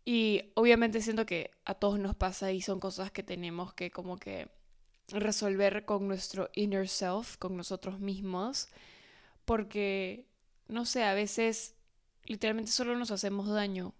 Y 0.04 0.52
obviamente 0.56 1.02
siento 1.02 1.26
que 1.26 1.52
a 1.64 1.74
todos 1.74 2.00
nos 2.00 2.18
pasa 2.18 2.52
y 2.52 2.62
son 2.62 2.82
cosas 2.82 3.12
que 3.12 3.24
tenemos 3.24 3.74
que 3.74 3.92
como 3.92 4.18
que 4.18 4.50
resolver 5.08 5.86
con 5.86 6.10
nuestro 6.10 6.50
inner 6.54 6.90
self, 6.90 7.38
con 7.38 7.56
nosotros 7.56 8.00
mismos, 8.00 8.68
porque, 9.46 10.26
no 10.68 10.86
sé, 10.86 11.04
a 11.04 11.14
veces 11.14 11.76
literalmente 12.26 12.72
solo 12.72 12.98
nos 12.98 13.12
hacemos 13.12 13.48
daño 13.48 13.94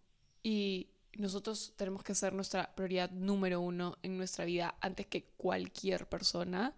y 0.44 0.90
nosotros 1.14 1.74
tenemos 1.78 2.04
que 2.04 2.14
ser 2.14 2.34
nuestra 2.34 2.76
prioridad 2.76 3.10
número 3.12 3.62
uno 3.62 3.98
en 4.04 4.18
nuestra 4.18 4.44
vida 4.44 4.76
antes 4.82 5.08
que 5.08 5.24
cualquier 5.38 6.10
persona. 6.10 6.74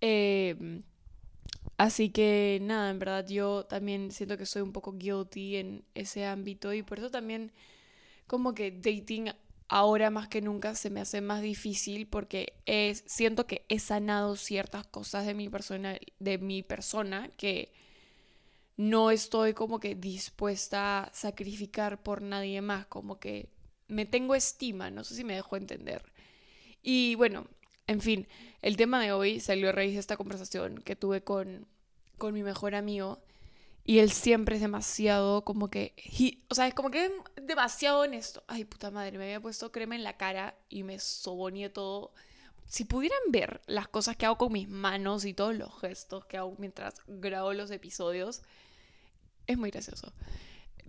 Em, 0.00 0.82
así 1.76 2.10
que 2.10 2.58
nada, 2.62 2.90
en 2.90 2.98
verdad 2.98 3.26
yo 3.26 3.64
también 3.66 4.10
siento 4.10 4.36
que 4.36 4.46
soy 4.46 4.62
un 4.62 4.72
poco 4.72 4.92
guilty 4.92 5.56
en 5.56 5.84
ese 5.94 6.26
ámbito 6.26 6.72
y 6.72 6.82
por 6.82 6.98
eso 6.98 7.10
también 7.10 7.52
como 8.26 8.54
que 8.54 8.70
dating 8.70 9.30
ahora 9.68 10.10
más 10.10 10.28
que 10.28 10.40
nunca 10.40 10.74
se 10.74 10.90
me 10.90 11.00
hace 11.00 11.20
más 11.20 11.42
difícil 11.42 12.06
porque 12.06 12.54
es, 12.66 13.04
siento 13.06 13.46
que 13.46 13.64
he 13.68 13.78
sanado 13.78 14.36
ciertas 14.36 14.86
cosas 14.86 15.26
de 15.26 15.34
mi 15.34 15.48
persona, 15.48 15.98
de 16.18 16.38
mi 16.38 16.62
persona 16.62 17.30
que 17.36 17.72
no 18.76 19.10
estoy 19.10 19.54
como 19.54 19.80
que 19.80 19.94
dispuesta 19.94 21.04
a 21.04 21.12
sacrificar 21.12 22.02
por 22.02 22.22
nadie 22.22 22.62
más, 22.62 22.86
como 22.86 23.18
que 23.18 23.48
me 23.88 24.06
tengo 24.06 24.34
estima, 24.34 24.90
no 24.90 25.04
sé 25.04 25.16
si 25.16 25.24
me 25.24 25.34
dejo 25.34 25.56
entender. 25.56 26.02
Y 26.82 27.16
bueno, 27.16 27.48
en 27.88 28.00
fin, 28.00 28.28
el 28.62 28.76
tema 28.76 29.02
de 29.02 29.12
hoy 29.12 29.40
salió 29.40 29.70
a 29.70 29.72
raíz 29.72 29.94
de 29.94 30.00
esta 30.00 30.16
conversación 30.16 30.78
que 30.78 30.94
tuve 30.94 31.24
con, 31.24 31.66
con 32.18 32.34
mi 32.34 32.42
mejor 32.42 32.74
amigo 32.74 33.20
y 33.82 34.00
él 34.00 34.10
siempre 34.10 34.56
es 34.56 34.60
demasiado 34.60 35.42
como 35.44 35.70
que, 35.70 35.94
o 36.50 36.54
sea, 36.54 36.68
es 36.68 36.74
como 36.74 36.90
que 36.90 37.06
es 37.06 37.12
demasiado 37.46 38.00
honesto. 38.00 38.44
Ay, 38.46 38.66
puta 38.66 38.90
madre, 38.90 39.16
me 39.16 39.24
había 39.24 39.40
puesto 39.40 39.72
crema 39.72 39.96
en 39.96 40.04
la 40.04 40.18
cara 40.18 40.54
y 40.68 40.82
me 40.82 40.98
soboné 40.98 41.70
todo. 41.70 42.12
Si 42.66 42.84
pudieran 42.84 43.18
ver 43.28 43.62
las 43.66 43.88
cosas 43.88 44.18
que 44.18 44.26
hago 44.26 44.36
con 44.36 44.52
mis 44.52 44.68
manos 44.68 45.24
y 45.24 45.32
todos 45.32 45.56
los 45.56 45.80
gestos 45.80 46.26
que 46.26 46.36
hago 46.36 46.54
mientras 46.58 46.96
grabo 47.06 47.54
los 47.54 47.70
episodios, 47.70 48.42
es 49.46 49.56
muy 49.56 49.70
gracioso. 49.70 50.12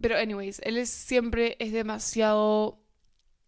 Pero, 0.02 0.18
anyways, 0.18 0.60
él 0.66 0.78
es, 0.78 0.90
siempre 0.90 1.56
es 1.60 1.72
demasiado 1.72 2.82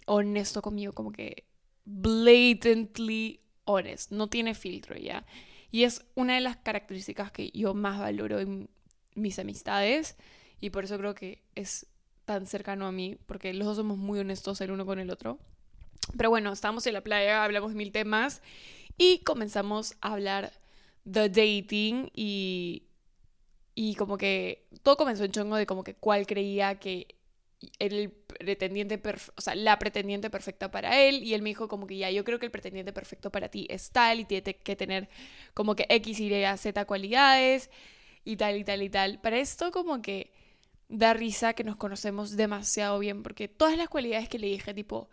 honesto 0.05 0.62
conmigo, 0.62 0.93
como 0.93 1.12
que 1.12 1.50
blatantly 1.85 3.41
honest, 3.65 4.11
no 4.11 4.27
tiene 4.27 4.53
filtro 4.55 4.95
ya. 4.97 5.25
Y 5.71 5.83
es 5.83 6.05
una 6.15 6.35
de 6.35 6.41
las 6.41 6.57
características 6.57 7.31
que 7.31 7.51
yo 7.51 7.73
más 7.73 8.00
valoro 8.00 8.39
en 8.39 8.69
mis 9.15 9.39
amistades 9.39 10.17
y 10.59 10.69
por 10.69 10.83
eso 10.83 10.97
creo 10.97 11.15
que 11.15 11.43
es 11.55 11.88
tan 12.25 12.45
cercano 12.45 12.85
a 12.85 12.91
mí, 12.91 13.17
porque 13.25 13.53
los 13.53 13.65
dos 13.65 13.77
somos 13.77 13.97
muy 13.97 14.19
honestos 14.19 14.61
el 14.61 14.71
uno 14.71 14.85
con 14.85 15.00
el 15.00 15.09
otro. 15.09 15.39
Pero 16.17 16.29
bueno, 16.29 16.51
estamos 16.51 16.85
en 16.88 16.93
la 16.93 17.01
playa, 17.01 17.43
hablamos 17.43 17.73
mil 17.73 17.91
temas 17.91 18.41
y 18.97 19.19
comenzamos 19.19 19.95
a 20.01 20.13
hablar 20.13 20.51
de 21.03 21.29
dating 21.29 22.11
y 22.13 22.83
y 23.73 23.95
como 23.95 24.17
que 24.17 24.67
todo 24.83 24.97
comenzó 24.97 25.23
en 25.23 25.31
chongo 25.31 25.55
de 25.55 25.65
como 25.65 25.83
que 25.83 25.95
cuál 25.95 26.27
creía 26.27 26.75
que 26.79 27.15
el 27.80 28.12
pretendiente, 28.12 29.01
o 29.36 29.41
sea, 29.41 29.56
la 29.56 29.77
pretendiente 29.80 30.30
perfecta 30.30 30.72
para 30.72 31.00
él. 31.01 31.24
Y 31.24 31.34
él 31.34 31.41
me 31.41 31.50
dijo 31.50 31.68
como 31.68 31.88
que 31.88 31.98
ya, 31.98 32.12
yo 32.12 32.24
creo 32.24 32.39
que 32.39 32.46
el 32.46 32.51
pretendiente 32.51 32.94
perfecto 32.94 33.32
para 33.32 33.50
ti 33.50 33.68
es 33.70 33.91
tal 33.91 34.20
y 34.20 34.25
tiene 34.25 34.56
que 34.56 34.75
tener 34.75 35.10
como 35.53 35.75
que 35.75 35.86
X, 35.89 36.20
Y, 36.20 36.32
Z 36.58 36.86
cualidades 36.86 37.70
y 38.24 38.36
tal 38.38 38.58
y 38.58 38.63
tal 38.63 38.82
y 38.82 38.89
tal. 38.89 39.20
Para 39.22 39.39
esto 39.39 39.72
como 39.72 40.01
que 40.01 40.32
da 40.89 41.13
risa 41.13 41.53
que 41.53 41.63
nos 41.63 41.77
conocemos 41.77 42.36
demasiado 42.36 43.00
bien 43.00 43.24
porque 43.24 43.48
todas 43.48 43.77
las 43.77 43.89
cualidades 43.89 44.30
que 44.30 44.39
le 44.39 44.48
dije, 44.48 44.74
tipo, 44.74 45.10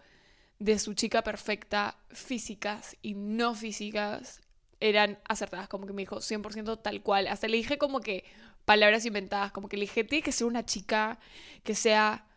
de 0.58 0.78
su 0.78 0.94
chica 0.94 1.22
perfecta, 1.22 1.98
físicas 2.10 2.96
y 3.02 3.14
no 3.14 3.54
físicas, 3.54 4.40
eran 4.80 5.18
acertadas, 5.28 5.68
como 5.68 5.86
que 5.86 5.92
me 5.92 6.02
dijo 6.02 6.16
100% 6.20 6.82
tal 6.82 7.02
cual. 7.02 7.26
Hasta 7.28 7.48
le 7.48 7.56
dije 7.56 7.78
como 7.78 8.00
que 8.00 8.24
palabras 8.64 9.04
inventadas, 9.06 9.52
como 9.52 9.68
que 9.68 9.76
le 9.76 9.82
dije, 9.82 10.04
tiene 10.04 10.22
que 10.22 10.32
ser 10.32 10.46
una 10.46 10.64
chica 10.64 11.18
que 11.64 11.74
sea 11.74 12.27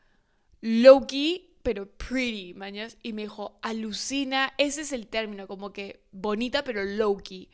low-key, 0.62 1.56
pero 1.64 1.88
pretty, 1.88 2.54
mañas. 2.54 2.98
Y 3.04 3.14
me 3.14 3.24
dijo, 3.24 3.60
alucina, 3.62 4.54
ese 4.58 4.82
es 4.82 4.92
el 4.92 5.08
término, 5.08 5.48
como 5.48 5.74
que 5.74 6.02
bonita, 6.12 6.64
pero 6.64 6.84
low-key. 6.84 7.50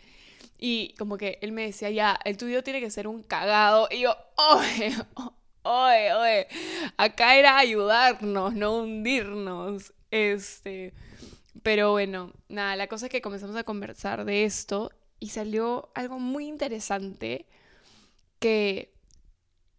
Y 0.59 0.93
como 0.97 1.17
que 1.17 1.39
él 1.41 1.51
me 1.51 1.63
decía, 1.63 1.89
ya, 1.89 2.19
el 2.25 2.37
tuyo 2.37 2.63
tiene 2.63 2.79
que 2.79 2.89
ser 2.89 3.07
un 3.07 3.23
cagado. 3.23 3.87
Y 3.91 4.01
yo, 4.01 4.15
oye, 4.35 4.95
oye, 5.63 6.13
oye, 6.13 6.47
acá 6.97 7.37
era 7.37 7.57
ayudarnos, 7.57 8.53
no 8.53 8.77
hundirnos. 8.77 9.93
Este, 10.09 10.93
pero 11.63 11.91
bueno, 11.91 12.33
nada, 12.49 12.75
la 12.75 12.87
cosa 12.87 13.07
es 13.07 13.11
que 13.11 13.21
comenzamos 13.21 13.55
a 13.55 13.63
conversar 13.63 14.25
de 14.25 14.45
esto 14.45 14.91
y 15.19 15.29
salió 15.29 15.89
algo 15.95 16.19
muy 16.19 16.47
interesante 16.47 17.45
que 18.39 18.93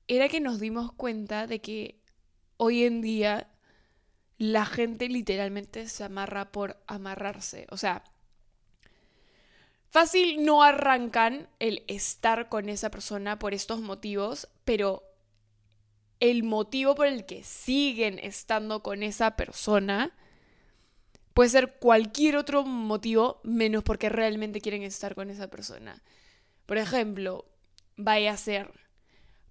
era 0.09 0.29
que 0.29 0.41
nos 0.41 0.59
dimos 0.59 0.93
cuenta 0.93 1.47
de 1.47 1.61
que 1.61 2.01
hoy 2.59 2.85
en 2.85 3.01
día 3.01 3.49
la 4.37 4.67
gente 4.67 5.09
literalmente 5.09 5.89
se 5.89 6.05
amarra 6.05 6.53
por 6.53 6.77
amarrarse. 6.87 7.67
O 7.71 7.77
sea, 7.77 8.05
fácil 9.89 10.45
no 10.45 10.63
arrancan 10.63 11.49
el 11.59 11.83
estar 11.89 12.49
con 12.49 12.69
esa 12.69 12.91
persona 12.91 13.39
por 13.39 13.55
estos 13.55 13.81
motivos, 13.81 14.49
pero 14.65 15.03
el 16.21 16.43
motivo 16.43 16.95
por 16.95 17.07
el 17.07 17.27
que 17.27 17.43
siguen 17.43 18.19
estando 18.19 18.83
con 18.83 19.03
esa 19.03 19.37
persona 19.37 20.15
puede 21.35 21.51
ser 21.51 21.79
cualquier 21.79 22.37
otro 22.37 22.65
motivo 22.65 23.41
menos 23.45 23.85
porque 23.85 24.09
realmente 24.09 24.61
quieren 24.61 24.83
estar 24.83 25.15
con 25.15 25.31
esa 25.31 25.49
persona. 25.49 26.03
Por 26.67 26.79
ejemplo, 26.79 27.47
vaya 27.97 28.33
a 28.33 28.37
ser 28.37 28.73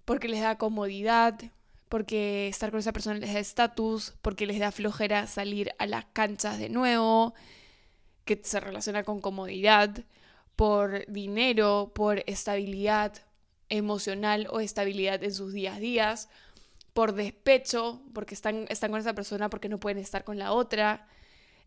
porque 0.05 0.27
les 0.27 0.41
da 0.41 0.57
comodidad, 0.57 1.39
porque 1.89 2.47
estar 2.47 2.71
con 2.71 2.79
esa 2.79 2.93
persona 2.93 3.19
les 3.19 3.33
da 3.33 3.39
estatus, 3.39 4.13
porque 4.21 4.45
les 4.45 4.59
da 4.59 4.71
flojera 4.71 5.27
salir 5.27 5.73
a 5.79 5.85
las 5.85 6.05
canchas 6.13 6.59
de 6.59 6.69
nuevo, 6.69 7.33
que 8.25 8.39
se 8.43 8.59
relaciona 8.59 9.03
con 9.03 9.21
comodidad, 9.21 10.03
por 10.55 11.05
dinero, 11.07 11.91
por 11.93 12.23
estabilidad 12.25 13.13
emocional 13.69 14.47
o 14.49 14.59
estabilidad 14.59 15.23
en 15.23 15.33
sus 15.33 15.53
días 15.53 15.77
a 15.77 15.79
días, 15.79 16.29
por 16.93 17.13
despecho, 17.13 18.01
porque 18.13 18.33
están, 18.33 18.65
están 18.69 18.91
con 18.91 18.99
esa 18.99 19.13
persona 19.13 19.49
porque 19.49 19.69
no 19.69 19.79
pueden 19.79 19.99
estar 19.99 20.23
con 20.23 20.39
la 20.39 20.51
otra, 20.51 21.07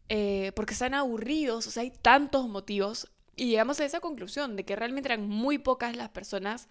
eh, 0.08 0.50
porque 0.56 0.72
están 0.72 0.92
aburridos, 0.92 1.68
o 1.68 1.70
sea, 1.70 1.82
hay 1.84 1.92
tantos 1.92 2.48
motivos. 2.48 3.08
Y 3.36 3.46
llegamos 3.46 3.78
a 3.78 3.84
esa 3.84 4.00
conclusión 4.00 4.56
de 4.56 4.64
que 4.64 4.74
realmente 4.74 5.08
eran 5.08 5.28
muy 5.28 5.58
pocas 5.58 5.96
las 5.96 6.08
personas 6.08 6.68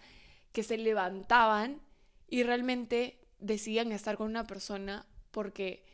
que 0.52 0.62
se 0.62 0.76
levantaban 0.76 1.80
y 2.28 2.42
realmente 2.42 3.19
decidían 3.40 3.92
estar 3.92 4.16
con 4.16 4.28
una 4.28 4.46
persona 4.46 5.06
porque 5.30 5.84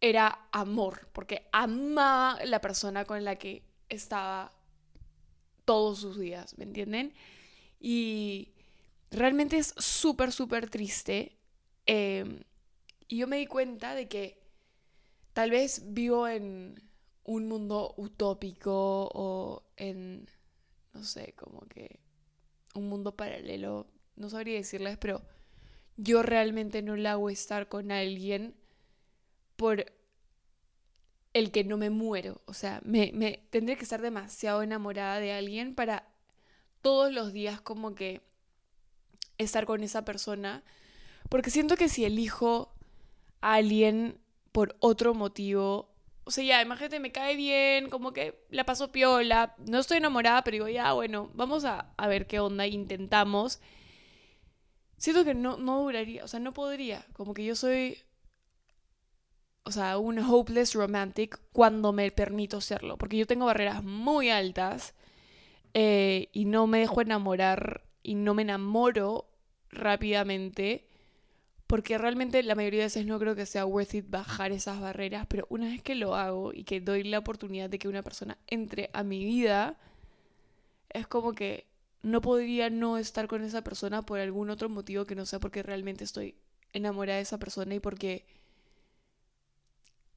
era 0.00 0.48
amor, 0.52 1.08
porque 1.12 1.48
amaba 1.52 2.44
la 2.44 2.60
persona 2.60 3.04
con 3.04 3.24
la 3.24 3.36
que 3.36 3.62
estaba 3.88 4.52
todos 5.64 6.00
sus 6.00 6.18
días, 6.18 6.56
¿me 6.58 6.64
entienden? 6.64 7.14
Y 7.80 8.54
realmente 9.10 9.58
es 9.58 9.74
súper, 9.78 10.32
súper 10.32 10.70
triste. 10.70 11.38
Em, 11.86 12.42
y 13.08 13.18
yo 13.18 13.26
me 13.26 13.38
di 13.38 13.46
cuenta 13.46 13.94
de 13.94 14.08
que 14.08 14.42
tal 15.32 15.50
vez 15.50 15.82
vivo 15.92 16.28
en 16.28 16.82
un 17.24 17.48
mundo 17.48 17.94
utópico 17.96 19.08
o 19.12 19.62
en, 19.76 20.28
no 20.92 21.04
sé, 21.04 21.34
como 21.34 21.60
que 21.68 22.00
un 22.74 22.88
mundo 22.88 23.16
paralelo. 23.16 23.86
No 24.16 24.30
sabría 24.30 24.54
decirles, 24.54 24.96
pero 24.98 25.22
yo 25.96 26.22
realmente 26.22 26.82
no 26.82 26.96
le 26.96 27.08
hago 27.08 27.30
estar 27.30 27.68
con 27.68 27.90
alguien 27.90 28.54
por 29.56 29.86
el 31.32 31.50
que 31.50 31.64
no 31.64 31.76
me 31.76 31.90
muero. 31.90 32.40
O 32.46 32.54
sea, 32.54 32.80
me, 32.84 33.10
me 33.14 33.46
tendré 33.50 33.76
que 33.76 33.84
estar 33.84 34.00
demasiado 34.00 34.62
enamorada 34.62 35.20
de 35.20 35.32
alguien 35.32 35.74
para 35.74 36.08
todos 36.82 37.12
los 37.12 37.32
días 37.32 37.60
como 37.60 37.94
que 37.94 38.22
estar 39.38 39.66
con 39.66 39.82
esa 39.82 40.04
persona. 40.04 40.62
Porque 41.28 41.50
siento 41.50 41.76
que 41.76 41.88
si 41.88 42.04
elijo 42.04 42.72
a 43.40 43.54
alguien 43.54 44.18
por 44.52 44.76
otro 44.80 45.14
motivo, 45.14 45.90
o 46.24 46.30
sea, 46.30 46.44
ya, 46.44 46.62
imagínate, 46.62 47.00
me 47.00 47.12
cae 47.12 47.36
bien, 47.36 47.90
como 47.90 48.12
que 48.12 48.42
la 48.50 48.64
paso 48.64 48.90
piola, 48.90 49.54
no 49.66 49.78
estoy 49.78 49.98
enamorada, 49.98 50.42
pero 50.42 50.54
digo, 50.54 50.68
ya, 50.68 50.92
bueno, 50.92 51.30
vamos 51.34 51.64
a, 51.64 51.92
a 51.96 52.08
ver 52.08 52.26
qué 52.26 52.40
onda, 52.40 52.66
intentamos 52.66 53.60
siento 54.96 55.24
que 55.24 55.34
no, 55.34 55.56
no 55.56 55.82
duraría, 55.82 56.24
o 56.24 56.28
sea, 56.28 56.40
no 56.40 56.52
podría. 56.52 57.06
Como 57.12 57.34
que 57.34 57.44
yo 57.44 57.54
soy, 57.54 57.98
o 59.64 59.72
sea, 59.72 59.98
un 59.98 60.18
hopeless 60.18 60.74
romantic 60.74 61.40
cuando 61.52 61.92
me 61.92 62.10
permito 62.10 62.60
serlo. 62.60 62.96
Porque 62.96 63.16
yo 63.16 63.26
tengo 63.26 63.46
barreras 63.46 63.82
muy 63.84 64.30
altas 64.30 64.94
eh, 65.74 66.28
y 66.32 66.44
no 66.44 66.66
me 66.66 66.80
dejo 66.80 67.00
enamorar 67.00 67.84
y 68.02 68.14
no 68.14 68.34
me 68.34 68.42
enamoro 68.42 69.28
rápidamente. 69.70 70.88
Porque 71.66 71.98
realmente 71.98 72.42
la 72.44 72.54
mayoría 72.54 72.80
de 72.80 72.86
veces 72.86 73.06
no 73.06 73.18
creo 73.18 73.34
que 73.34 73.44
sea 73.44 73.66
worth 73.66 73.94
it 73.94 74.06
bajar 74.08 74.52
esas 74.52 74.80
barreras, 74.80 75.26
pero 75.28 75.46
una 75.50 75.66
vez 75.66 75.82
que 75.82 75.96
lo 75.96 76.14
hago 76.14 76.52
y 76.52 76.62
que 76.62 76.80
doy 76.80 77.02
la 77.02 77.18
oportunidad 77.18 77.68
de 77.68 77.80
que 77.80 77.88
una 77.88 78.02
persona 78.02 78.38
entre 78.46 78.88
a 78.92 79.02
mi 79.02 79.24
vida, 79.24 79.76
es 80.90 81.08
como 81.08 81.32
que 81.32 81.66
no 82.06 82.20
podría 82.20 82.70
no 82.70 82.98
estar 82.98 83.26
con 83.26 83.42
esa 83.42 83.62
persona 83.62 84.02
por 84.02 84.20
algún 84.20 84.48
otro 84.48 84.68
motivo 84.68 85.04
que 85.06 85.16
no 85.16 85.26
sea 85.26 85.40
porque 85.40 85.64
realmente 85.64 86.04
estoy 86.04 86.36
enamorada 86.72 87.16
de 87.16 87.22
esa 87.24 87.38
persona 87.38 87.74
y 87.74 87.80
porque 87.80 88.24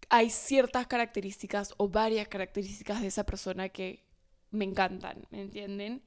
hay 0.10 0.30
ciertas 0.30 0.86
características 0.86 1.74
o 1.78 1.90
varias 1.90 2.28
características 2.28 3.02
de 3.02 3.08
esa 3.08 3.26
persona 3.26 3.70
que 3.70 4.04
me 4.52 4.66
encantan, 4.66 5.26
¿me 5.32 5.42
entienden? 5.42 6.04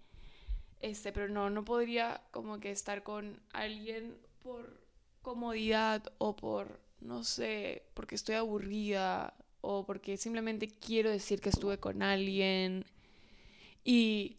Este, 0.79 1.13
pero 1.13 1.29
no, 1.29 1.51
no 1.51 1.65
podría 1.65 2.23
como 2.31 2.61
que 2.61 2.71
estar 2.71 3.03
con 3.03 3.41
alguien 3.53 4.17
por 4.41 4.81
comodidad 5.21 6.13
o 6.19 6.37
por, 6.37 6.81
no 7.01 7.25
sé, 7.25 7.83
porque 7.95 8.15
estoy 8.15 8.37
aburrida 8.37 9.35
o 9.61 9.85
porque 9.85 10.17
simplemente 10.17 10.69
quiero 10.69 11.11
decir 11.11 11.41
que 11.41 11.49
estuve 11.49 11.79
con 11.79 12.03
alguien. 12.03 12.85
Y 13.85 14.39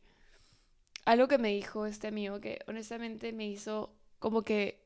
algo 1.05 1.27
que 1.27 1.37
me 1.37 1.49
dijo 1.49 1.85
este 1.85 2.07
amigo 2.07 2.39
que 2.39 2.59
honestamente 2.67 3.33
me 3.33 3.47
hizo 3.47 3.93
como 4.19 4.43
que 4.43 4.83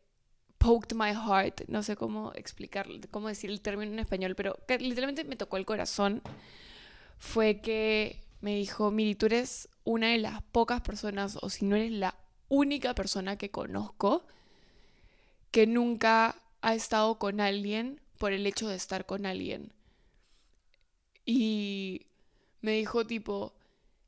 poked 0.57 0.95
my 0.95 1.13
heart, 1.13 1.61
no 1.67 1.83
sé 1.83 1.95
cómo 1.95 2.31
explicarlo, 2.33 2.99
cómo 3.11 3.27
decir 3.27 3.49
el 3.49 3.61
término 3.61 3.91
en 3.91 3.99
español, 3.99 4.35
pero 4.35 4.57
que 4.67 4.79
literalmente 4.79 5.23
me 5.23 5.35
tocó 5.35 5.57
el 5.57 5.65
corazón, 5.65 6.21
fue 7.19 7.61
que 7.61 8.23
me 8.41 8.55
dijo, 8.55 8.91
Miri, 8.91 9.15
tú 9.15 9.27
eres 9.27 9.69
una 9.83 10.09
de 10.09 10.17
las 10.17 10.41
pocas 10.41 10.81
personas, 10.81 11.37
o 11.41 11.49
si 11.49 11.65
no 11.65 11.75
eres 11.75 11.91
la 11.91 12.15
única 12.49 12.95
persona 12.95 13.37
que 13.37 13.51
conozco, 13.51 14.25
que 15.51 15.67
nunca 15.67 16.35
ha 16.61 16.75
estado 16.75 17.19
con 17.19 17.39
alguien 17.39 18.01
por 18.17 18.33
el 18.33 18.45
hecho 18.45 18.67
de 18.67 18.75
estar 18.75 19.05
con 19.05 19.25
alguien. 19.25 19.73
Y 21.25 22.07
me 22.61 22.71
dijo 22.71 23.05
tipo, 23.05 23.56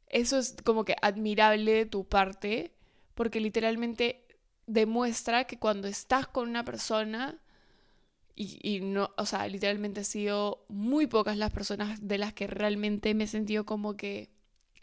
eso 0.10 0.38
es 0.38 0.56
como 0.64 0.86
que 0.86 0.96
admirable 1.02 1.72
de 1.72 1.86
tu 1.86 2.08
parte, 2.08 2.74
porque 3.16 3.40
literalmente 3.40 4.26
demuestra 4.68 5.46
que 5.46 5.58
cuando 5.58 5.88
estás 5.88 6.28
con 6.28 6.50
una 6.50 6.66
persona, 6.66 7.40
y, 8.36 8.80
no, 8.80 9.12
o 9.18 9.26
sea, 9.26 9.46
literalmente 9.48 10.00
ha 10.00 10.06
sido 10.06 10.64
muy 10.70 11.08
pocas 11.08 11.36
las 11.36 11.52
personas 11.52 12.08
de 12.08 12.18
las 12.18 12.34
que 12.34 12.48
realmente 12.48 13.14
me 13.14 13.26
he 13.26 13.28
sentido 13.28 13.66
como 13.66 13.98
que 13.98 14.30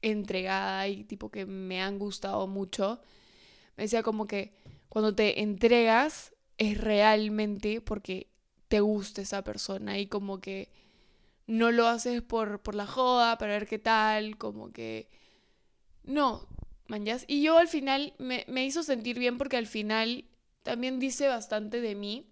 entregada 0.03 0.87
y 0.89 1.05
tipo 1.05 1.31
que 1.31 1.47
me 1.47 1.81
han 1.81 1.99
gustado 1.99 2.47
mucho. 2.47 3.01
Me 3.79 3.85
decía 3.85 4.03
como 4.03 4.27
que 4.27 4.53
cuando 4.91 5.15
te 5.15 5.41
entregas 5.41 6.35
es 6.59 6.79
realmente 6.79 7.81
porque 7.81 8.29
te 8.69 8.81
gusta 8.81 9.23
esa 9.23 9.43
persona 9.43 9.99
y 9.99 10.07
como 10.07 10.39
que 10.41 10.71
no 11.47 11.71
lo 11.71 11.87
haces 11.87 12.23
por, 12.23 12.61
por 12.61 12.75
la 12.75 12.87
joda, 12.87 13.39
para 13.39 13.53
ver 13.53 13.67
qué 13.67 13.79
tal, 13.79 14.37
como 14.37 14.73
que... 14.73 15.09
No, 16.05 16.47
manjas. 16.87 17.25
Y 17.29 17.43
yo 17.43 17.59
al 17.59 17.69
final 17.69 18.15
me, 18.19 18.45
me 18.49 18.65
hizo 18.65 18.83
sentir 18.83 19.19
bien 19.19 19.39
porque 19.39 19.57
al 19.57 19.67
final 19.67 20.25
también 20.63 20.99
dice 20.99 21.29
bastante 21.29 21.81
de 21.81 21.95
mí, 21.95 22.31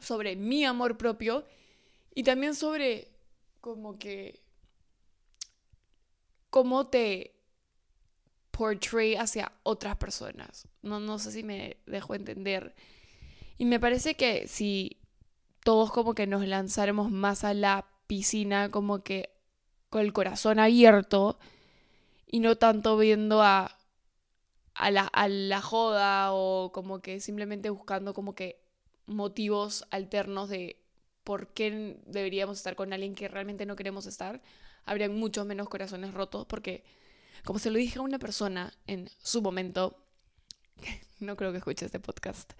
sobre 0.00 0.36
mi 0.36 0.64
amor 0.64 0.96
propio 0.96 1.44
y 2.14 2.24
también 2.24 2.54
sobre 2.54 3.08
como 3.60 3.98
que 3.98 4.42
cómo 6.50 6.88
te 6.88 7.34
portray 8.50 9.14
hacia 9.16 9.52
otras 9.62 9.96
personas. 9.96 10.68
No, 10.82 11.00
no 11.00 11.18
sé 11.18 11.32
si 11.32 11.42
me 11.42 11.78
dejo 11.86 12.14
entender. 12.14 12.74
Y 13.56 13.64
me 13.64 13.80
parece 13.80 14.14
que 14.14 14.46
si 14.48 14.98
todos 15.64 15.90
como 15.92 16.14
que 16.14 16.26
nos 16.26 16.46
lanzáramos 16.46 17.10
más 17.10 17.44
a 17.44 17.54
la 17.54 17.86
piscina 18.06 18.70
como 18.70 19.02
que 19.02 19.30
con 19.90 20.02
el 20.02 20.12
corazón 20.12 20.58
abierto 20.58 21.38
y 22.26 22.40
no 22.40 22.56
tanto 22.56 22.96
viendo 22.96 23.42
a, 23.42 23.76
a, 24.74 24.90
la, 24.90 25.02
a 25.06 25.28
la 25.28 25.60
joda 25.60 26.32
o 26.32 26.72
como 26.72 27.00
que 27.00 27.20
simplemente 27.20 27.70
buscando 27.70 28.14
como 28.14 28.34
que 28.34 28.62
motivos 29.06 29.84
alternos 29.90 30.48
de 30.48 30.82
por 31.24 31.48
qué 31.48 32.00
deberíamos 32.06 32.58
estar 32.58 32.74
con 32.74 32.92
alguien 32.92 33.14
que 33.14 33.28
realmente 33.28 33.66
no 33.66 33.76
queremos 33.76 34.06
estar, 34.06 34.42
habrían 34.84 35.14
muchos 35.14 35.46
menos 35.46 35.68
corazones 35.68 36.14
rotos 36.14 36.46
porque, 36.46 36.84
como 37.44 37.58
se 37.58 37.70
lo 37.70 37.78
dije 37.78 37.98
a 37.98 38.02
una 38.02 38.18
persona 38.18 38.72
en 38.86 39.08
su 39.22 39.42
momento, 39.42 40.04
no 41.20 41.36
creo 41.36 41.52
que 41.52 41.58
escuche 41.58 41.86
este 41.86 42.00
podcast, 42.00 42.52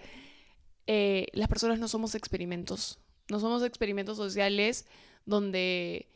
eh, 0.86 1.26
las 1.32 1.48
personas 1.48 1.78
no 1.78 1.88
somos 1.88 2.14
experimentos, 2.14 2.98
no 3.30 3.40
somos 3.40 3.62
experimentos 3.62 4.16
sociales 4.16 4.86
donde 5.26 6.08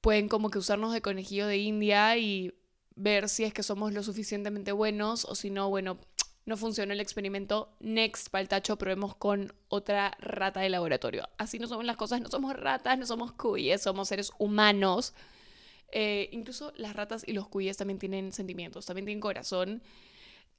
pueden 0.00 0.28
como 0.28 0.50
que 0.50 0.58
usarnos 0.58 0.92
de 0.92 1.02
conejillo 1.02 1.46
de 1.46 1.58
India 1.58 2.16
y 2.18 2.54
ver 2.94 3.28
si 3.28 3.44
es 3.44 3.54
que 3.54 3.62
somos 3.62 3.92
lo 3.92 4.02
suficientemente 4.02 4.72
buenos 4.72 5.24
o 5.24 5.34
si 5.34 5.50
no, 5.50 5.68
bueno, 5.70 5.98
no 6.44 6.56
funcionó 6.56 6.92
el 6.92 7.00
experimento, 7.00 7.74
next 7.80 8.28
para 8.28 8.42
el 8.42 8.48
tacho, 8.48 8.76
probemos 8.76 9.14
con 9.14 9.52
otra 9.68 10.16
rata 10.20 10.60
de 10.60 10.70
laboratorio. 10.70 11.28
Así 11.38 11.58
no 11.58 11.68
somos 11.68 11.84
las 11.84 11.96
cosas, 11.96 12.20
no 12.20 12.28
somos 12.28 12.54
ratas, 12.56 12.98
no 12.98 13.06
somos 13.06 13.32
cuyes, 13.32 13.82
somos 13.82 14.08
seres 14.08 14.32
humanos 14.38 15.14
Eh, 15.92 16.28
incluso 16.32 16.72
las 16.76 16.94
ratas 16.96 17.22
y 17.26 17.32
los 17.34 17.48
cuyes 17.48 17.76
también 17.76 17.98
tienen 17.98 18.32
sentimientos, 18.32 18.86
también 18.86 19.06
tienen 19.06 19.20
corazón. 19.20 19.82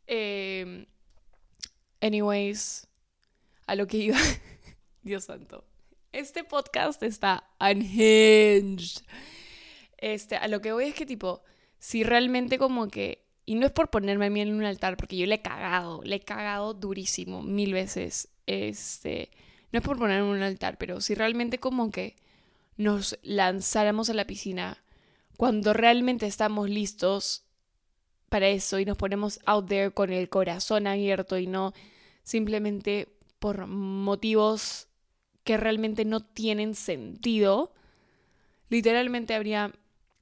Eh, 0.08 0.88
anyways, 2.02 2.88
a 3.68 3.76
lo 3.76 3.88
que 3.88 3.98
iba. 3.98 4.18
Dios 5.04 5.26
santo. 5.26 5.66
Este 6.14 6.44
podcast 6.44 7.02
está 7.02 7.50
unhinged. 7.60 9.02
Este, 9.98 10.36
a 10.36 10.48
lo 10.48 10.62
que 10.62 10.72
voy 10.72 10.86
es 10.86 10.94
que, 10.94 11.08
tipo, 11.08 11.42
si 11.80 12.04
realmente 12.04 12.60
como 12.60 12.88
que. 12.88 13.26
Y 13.48 13.56
no 13.56 13.66
es 13.66 13.72
por 13.72 13.90
ponerme 13.90 14.28
a 14.28 14.30
mí 14.30 14.40
en 14.40 14.54
un 14.54 14.64
altar, 14.64 14.96
porque 14.96 15.18
yo 15.18 15.26
le 15.26 15.36
he 15.36 15.42
cagado, 15.42 16.02
le 16.04 16.18
he 16.18 16.20
cagado 16.20 16.76
durísimo, 16.76 17.42
mil 17.42 17.74
veces. 17.74 18.30
Este. 18.46 19.32
No 19.72 19.80
es 19.80 19.86
por 19.86 19.98
ponerme 19.98 20.30
en 20.30 20.36
un 20.36 20.44
altar, 20.44 20.78
pero 20.78 21.02
si 21.02 21.16
realmente 21.16 21.58
como 21.58 21.90
que 21.90 22.16
nos 22.78 23.18
lanzáramos 23.24 24.12
a 24.12 24.14
la 24.14 24.28
piscina 24.28 24.84
cuando 25.36 25.74
realmente 25.74 26.28
estamos 26.28 26.70
listos 26.70 27.44
para 28.30 28.50
eso 28.50 28.78
y 28.78 28.86
nos 28.86 28.98
ponemos 28.98 29.40
out 29.46 29.68
there 29.68 29.92
con 29.92 30.14
el 30.14 30.30
corazón 30.30 30.86
abierto 30.86 31.40
y 31.40 31.48
no 31.48 31.74
simplemente 32.24 33.16
por 33.40 33.66
motivos 33.66 34.90
que 35.44 35.58
realmente 35.58 36.06
no 36.06 36.22
tienen 36.22 36.76
sentido, 36.76 37.74
literalmente 38.70 39.36
habría 39.36 39.74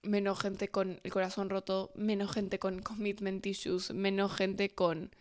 menos 0.03 0.39
gente 0.39 0.69
con 0.69 0.99
el 1.03 1.11
corazón 1.11 1.49
roto, 1.49 1.91
menos 1.95 2.31
gente 2.31 2.59
con 2.59 2.81
commitment 2.83 3.45
issues, 3.45 3.91
menos 3.93 4.33
gente 4.33 4.69
con 4.69 5.11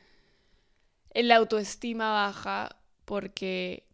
el 1.10 1.32
autoestima 1.32 2.12
baja, 2.12 2.76
porque 3.04 3.84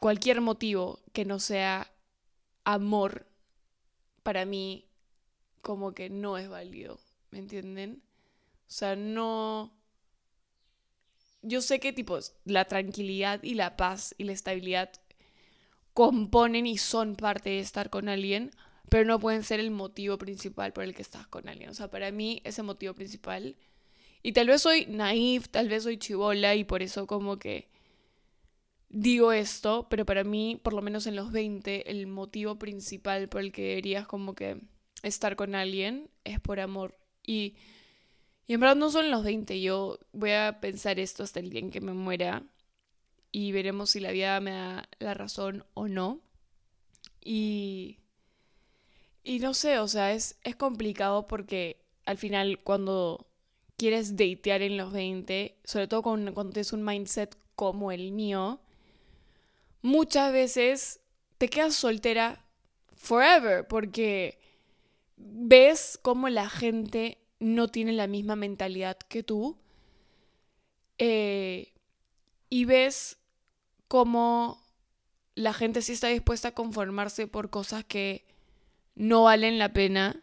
cualquier 0.00 0.40
motivo 0.40 1.00
que 1.12 1.24
no 1.24 1.38
sea 1.38 1.90
amor, 2.64 3.26
para 4.22 4.44
mí, 4.44 4.84
como 5.62 5.92
que 5.92 6.10
no 6.10 6.36
es 6.36 6.48
válido, 6.48 7.00
¿me 7.30 7.38
entienden? 7.38 8.02
O 8.66 8.70
sea, 8.70 8.96
no... 8.96 9.72
Yo 11.40 11.62
sé 11.62 11.78
que 11.78 11.92
tipo 11.92 12.18
la 12.44 12.64
tranquilidad 12.64 13.42
y 13.42 13.54
la 13.54 13.76
paz 13.76 14.14
y 14.18 14.24
la 14.24 14.32
estabilidad 14.32 14.90
componen 15.98 16.64
y 16.64 16.78
son 16.78 17.16
parte 17.16 17.50
de 17.50 17.58
estar 17.58 17.90
con 17.90 18.08
alguien, 18.08 18.52
pero 18.88 19.04
no 19.04 19.18
pueden 19.18 19.42
ser 19.42 19.58
el 19.58 19.72
motivo 19.72 20.16
principal 20.16 20.72
por 20.72 20.84
el 20.84 20.94
que 20.94 21.02
estás 21.02 21.26
con 21.26 21.48
alguien. 21.48 21.70
O 21.70 21.74
sea, 21.74 21.90
para 21.90 22.12
mí 22.12 22.40
ese 22.44 22.62
motivo 22.62 22.94
principal. 22.94 23.56
Y 24.22 24.30
tal 24.30 24.46
vez 24.46 24.62
soy 24.62 24.86
naif, 24.86 25.48
tal 25.48 25.68
vez 25.68 25.82
soy 25.82 25.98
chivola 25.98 26.54
y 26.54 26.62
por 26.62 26.82
eso 26.82 27.08
como 27.08 27.40
que 27.40 27.68
digo 28.88 29.32
esto, 29.32 29.88
pero 29.90 30.06
para 30.06 30.22
mí, 30.22 30.60
por 30.62 30.72
lo 30.72 30.82
menos 30.82 31.08
en 31.08 31.16
los 31.16 31.32
20, 31.32 31.90
el 31.90 32.06
motivo 32.06 32.60
principal 32.60 33.28
por 33.28 33.40
el 33.40 33.50
que 33.50 33.62
deberías 33.62 34.06
como 34.06 34.36
que 34.36 34.60
estar 35.02 35.34
con 35.34 35.56
alguien 35.56 36.10
es 36.22 36.38
por 36.38 36.60
amor. 36.60 36.96
Y, 37.26 37.56
y 38.46 38.54
en 38.54 38.60
verdad 38.60 38.76
no 38.76 38.92
son 38.92 39.10
los 39.10 39.24
20, 39.24 39.60
yo 39.60 39.98
voy 40.12 40.30
a 40.30 40.60
pensar 40.60 41.00
esto 41.00 41.24
hasta 41.24 41.40
el 41.40 41.50
día 41.50 41.58
en 41.58 41.72
que 41.72 41.80
me 41.80 41.92
muera 41.92 42.44
y 43.32 43.52
veremos 43.52 43.90
si 43.90 44.00
la 44.00 44.12
vida 44.12 44.40
me 44.40 44.52
da 44.52 44.88
la 44.98 45.14
razón 45.14 45.64
o 45.74 45.88
no. 45.88 46.20
Y, 47.22 47.98
y 49.22 49.38
no 49.40 49.54
sé, 49.54 49.78
o 49.78 49.88
sea, 49.88 50.12
es, 50.12 50.38
es 50.44 50.56
complicado 50.56 51.26
porque 51.26 51.80
al 52.04 52.16
final 52.16 52.60
cuando 52.62 53.26
quieres 53.76 54.16
datear 54.16 54.62
en 54.62 54.76
los 54.76 54.92
20, 54.92 55.56
sobre 55.64 55.88
todo 55.88 56.02
cuando 56.02 56.50
tienes 56.50 56.72
un 56.72 56.84
mindset 56.84 57.36
como 57.54 57.92
el 57.92 58.12
mío, 58.12 58.60
muchas 59.82 60.32
veces 60.32 61.00
te 61.38 61.48
quedas 61.48 61.74
soltera 61.74 62.44
forever 62.96 63.66
porque 63.66 64.38
ves 65.16 65.98
cómo 66.02 66.28
la 66.28 66.48
gente 66.48 67.18
no 67.38 67.68
tiene 67.68 67.92
la 67.92 68.06
misma 68.06 68.36
mentalidad 68.36 68.96
que 68.96 69.22
tú 69.22 69.56
eh, 70.98 71.72
y 72.50 72.64
ves 72.64 73.17
cómo 73.88 74.62
la 75.34 75.52
gente 75.52 75.82
sí 75.82 75.92
está 75.92 76.08
dispuesta 76.08 76.48
a 76.48 76.54
conformarse 76.54 77.26
por 77.26 77.50
cosas 77.50 77.84
que 77.84 78.26
no 78.94 79.24
valen 79.24 79.58
la 79.58 79.72
pena 79.72 80.22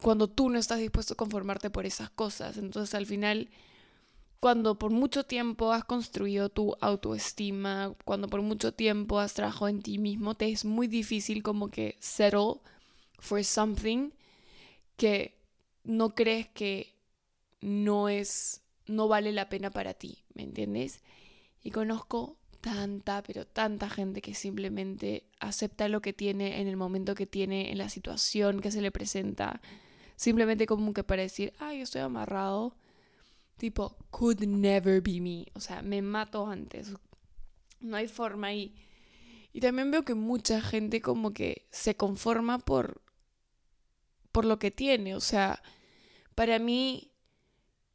cuando 0.00 0.28
tú 0.28 0.50
no 0.50 0.58
estás 0.58 0.78
dispuesto 0.78 1.14
a 1.14 1.16
conformarte 1.16 1.70
por 1.70 1.86
esas 1.86 2.10
cosas. 2.10 2.56
Entonces 2.56 2.94
al 2.94 3.06
final, 3.06 3.50
cuando 4.40 4.78
por 4.78 4.90
mucho 4.90 5.24
tiempo 5.24 5.72
has 5.72 5.84
construido 5.84 6.48
tu 6.48 6.76
autoestima, 6.80 7.94
cuando 8.04 8.28
por 8.28 8.42
mucho 8.42 8.72
tiempo 8.72 9.18
has 9.20 9.34
trabajado 9.34 9.68
en 9.68 9.82
ti 9.82 9.98
mismo, 9.98 10.34
te 10.34 10.50
es 10.50 10.64
muy 10.64 10.86
difícil 10.88 11.42
como 11.42 11.68
que 11.68 11.96
settle 12.00 12.60
for 13.18 13.44
something 13.44 14.10
que 14.96 15.38
no 15.84 16.14
crees 16.14 16.48
que 16.48 16.94
no 17.60 18.08
es, 18.08 18.62
no 18.86 19.08
vale 19.08 19.32
la 19.32 19.48
pena 19.48 19.70
para 19.70 19.94
ti, 19.94 20.24
¿me 20.34 20.42
entiendes? 20.42 21.00
Y 21.62 21.70
conozco 21.70 22.39
tanta, 22.60 23.22
pero 23.22 23.46
tanta 23.46 23.88
gente 23.88 24.20
que 24.20 24.34
simplemente 24.34 25.24
acepta 25.40 25.88
lo 25.88 26.00
que 26.02 26.12
tiene 26.12 26.60
en 26.60 26.68
el 26.68 26.76
momento 26.76 27.14
que 27.14 27.26
tiene, 27.26 27.70
en 27.72 27.78
la 27.78 27.88
situación 27.88 28.60
que 28.60 28.70
se 28.70 28.82
le 28.82 28.90
presenta, 28.90 29.60
simplemente 30.16 30.66
como 30.66 30.92
que 30.92 31.04
para 31.04 31.22
decir, 31.22 31.52
ay, 31.58 31.80
estoy 31.80 32.02
amarrado, 32.02 32.76
tipo, 33.56 33.96
could 34.10 34.40
never 34.40 35.00
be 35.00 35.20
me, 35.20 35.46
o 35.54 35.60
sea, 35.60 35.82
me 35.82 36.02
mato 36.02 36.46
antes, 36.46 36.92
no 37.80 37.96
hay 37.96 38.08
forma 38.08 38.52
y, 38.52 38.74
y 39.52 39.60
también 39.60 39.90
veo 39.90 40.04
que 40.04 40.14
mucha 40.14 40.60
gente 40.60 41.00
como 41.00 41.32
que 41.32 41.66
se 41.70 41.96
conforma 41.96 42.58
por, 42.58 43.02
por 44.32 44.44
lo 44.44 44.58
que 44.58 44.70
tiene, 44.70 45.14
o 45.14 45.20
sea, 45.20 45.62
para 46.34 46.58
mí, 46.58 47.12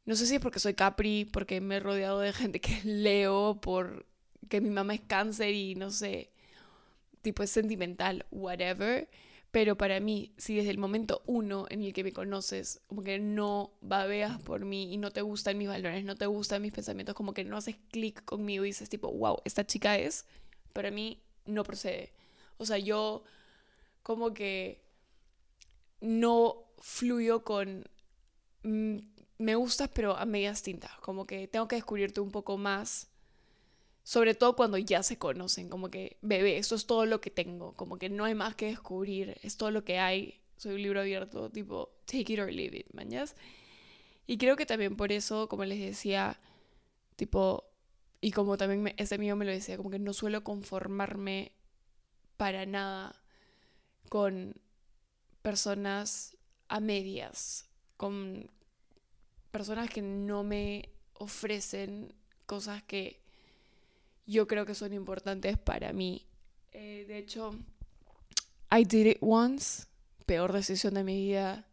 no 0.04 0.16
sé 0.16 0.26
si 0.26 0.36
es 0.36 0.40
porque 0.40 0.60
soy 0.60 0.74
Capri, 0.74 1.24
porque 1.24 1.60
me 1.60 1.76
he 1.76 1.80
rodeado 1.80 2.20
de 2.20 2.32
gente 2.32 2.60
que 2.60 2.80
leo, 2.84 3.60
por 3.60 4.06
que 4.48 4.60
mi 4.60 4.70
mamá 4.70 4.94
es 4.94 5.00
cáncer 5.00 5.54
y 5.54 5.74
no 5.74 5.90
sé, 5.90 6.30
tipo 7.22 7.42
es 7.42 7.50
sentimental, 7.50 8.26
whatever. 8.30 9.08
Pero 9.50 9.76
para 9.76 10.00
mí, 10.00 10.32
si 10.36 10.54
desde 10.56 10.70
el 10.70 10.78
momento 10.78 11.22
uno 11.24 11.66
en 11.70 11.82
el 11.82 11.92
que 11.94 12.04
me 12.04 12.12
conoces, 12.12 12.82
como 12.88 13.02
que 13.02 13.18
no 13.18 13.72
babeas 13.80 14.40
por 14.42 14.64
mí 14.64 14.92
y 14.92 14.98
no 14.98 15.10
te 15.12 15.22
gustan 15.22 15.56
mis 15.56 15.68
valores, 15.68 16.04
no 16.04 16.14
te 16.14 16.26
gustan 16.26 16.60
mis 16.60 16.72
pensamientos, 16.72 17.14
como 17.14 17.32
que 17.32 17.44
no 17.44 17.56
haces 17.56 17.76
clic 17.90 18.22
conmigo 18.24 18.64
y 18.64 18.68
dices 18.68 18.90
tipo, 18.90 19.10
wow, 19.10 19.38
esta 19.44 19.66
chica 19.66 19.96
es, 19.98 20.26
para 20.72 20.90
mí 20.90 21.22
no 21.46 21.64
procede. 21.64 22.12
O 22.58 22.66
sea, 22.66 22.76
yo 22.78 23.22
como 24.02 24.34
que 24.34 24.82
no 26.00 26.64
fluyo 26.78 27.42
con... 27.42 27.84
Mm, 28.62 28.98
me 29.38 29.54
gustas, 29.54 29.90
pero 29.92 30.16
a 30.16 30.24
medias 30.24 30.62
tintas. 30.62 30.92
Como 31.00 31.26
que 31.26 31.48
tengo 31.48 31.68
que 31.68 31.76
descubrirte 31.76 32.20
un 32.20 32.30
poco 32.30 32.56
más 32.56 33.08
sobre 34.06 34.36
todo 34.36 34.54
cuando 34.54 34.78
ya 34.78 35.02
se 35.02 35.18
conocen, 35.18 35.68
como 35.68 35.90
que, 35.90 36.16
bebé, 36.22 36.58
esto 36.58 36.76
es 36.76 36.86
todo 36.86 37.06
lo 37.06 37.20
que 37.20 37.28
tengo, 37.28 37.74
como 37.74 37.98
que 37.98 38.08
no 38.08 38.24
hay 38.24 38.36
más 38.36 38.54
que 38.54 38.66
descubrir, 38.66 39.36
es 39.42 39.56
todo 39.56 39.72
lo 39.72 39.82
que 39.84 39.98
hay, 39.98 40.40
soy 40.56 40.74
un 40.76 40.82
libro 40.82 41.00
abierto, 41.00 41.50
tipo, 41.50 41.90
take 42.04 42.32
it 42.32 42.38
or 42.38 42.52
leave 42.52 42.78
it, 42.78 42.86
mañas. 42.92 43.34
Y 44.24 44.38
creo 44.38 44.54
que 44.54 44.64
también 44.64 44.94
por 44.96 45.10
eso, 45.10 45.48
como 45.48 45.64
les 45.64 45.80
decía, 45.80 46.38
tipo, 47.16 47.64
y 48.20 48.30
como 48.30 48.56
también 48.56 48.94
ese 48.96 49.16
amigo 49.16 49.34
me 49.34 49.44
lo 49.44 49.50
decía, 49.50 49.76
como 49.76 49.90
que 49.90 49.98
no 49.98 50.12
suelo 50.12 50.44
conformarme 50.44 51.50
para 52.36 52.64
nada 52.64 53.20
con 54.08 54.54
personas 55.42 56.36
a 56.68 56.78
medias, 56.78 57.68
con 57.96 58.52
personas 59.50 59.90
que 59.90 60.00
no 60.00 60.44
me 60.44 60.90
ofrecen 61.14 62.14
cosas 62.46 62.84
que 62.84 63.25
yo 64.26 64.46
creo 64.46 64.66
que 64.66 64.74
son 64.74 64.92
importantes 64.92 65.56
para 65.56 65.92
mí. 65.92 66.26
Eh, 66.72 67.04
de 67.06 67.18
hecho, 67.18 67.54
I 68.70 68.84
did 68.84 69.06
it 69.06 69.18
once, 69.20 69.86
peor 70.26 70.52
decisión 70.52 70.94
de 70.94 71.04
mi 71.04 71.16
vida. 71.16 71.66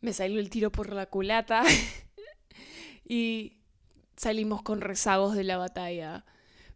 Me 0.00 0.12
salió 0.12 0.40
el 0.40 0.50
tiro 0.50 0.70
por 0.70 0.92
la 0.92 1.06
culata 1.06 1.62
y 3.04 3.58
salimos 4.16 4.62
con 4.62 4.80
rezagos 4.80 5.34
de 5.34 5.44
la 5.44 5.56
batalla. 5.56 6.24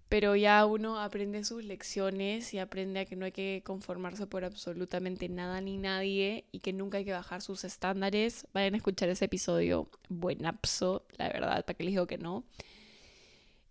Pero 0.09 0.37
ya 0.37 0.67
uno 0.67 1.01
aprende 1.01 1.43
sus 1.43 1.65
lecciones 1.65 2.53
y 2.53 2.59
aprende 2.59 3.01
a 3.01 3.05
que 3.07 3.17
no 3.17 3.25
hay 3.25 3.33
que 3.33 3.63
conformarse 3.65 4.27
por 4.27 4.45
absolutamente 4.45 5.31
nada 5.31 5.61
ni 5.63 5.79
nadie 5.79 6.45
y 6.53 6.59
que 6.59 6.75
nunca 6.75 6.99
hay 6.99 7.07
que 7.07 7.13
bajar 7.13 7.41
sus 7.41 7.65
estándares. 7.65 8.47
Vayan 8.53 8.75
a 8.75 8.77
escuchar 8.77 9.09
ese 9.09 9.25
episodio, 9.25 9.89
buenapso, 10.11 11.07
la 11.17 11.29
verdad, 11.29 11.65
para 11.65 11.75
que 11.75 11.85
les 11.85 11.95
digo 11.95 12.07
que 12.07 12.19
no. 12.19 12.45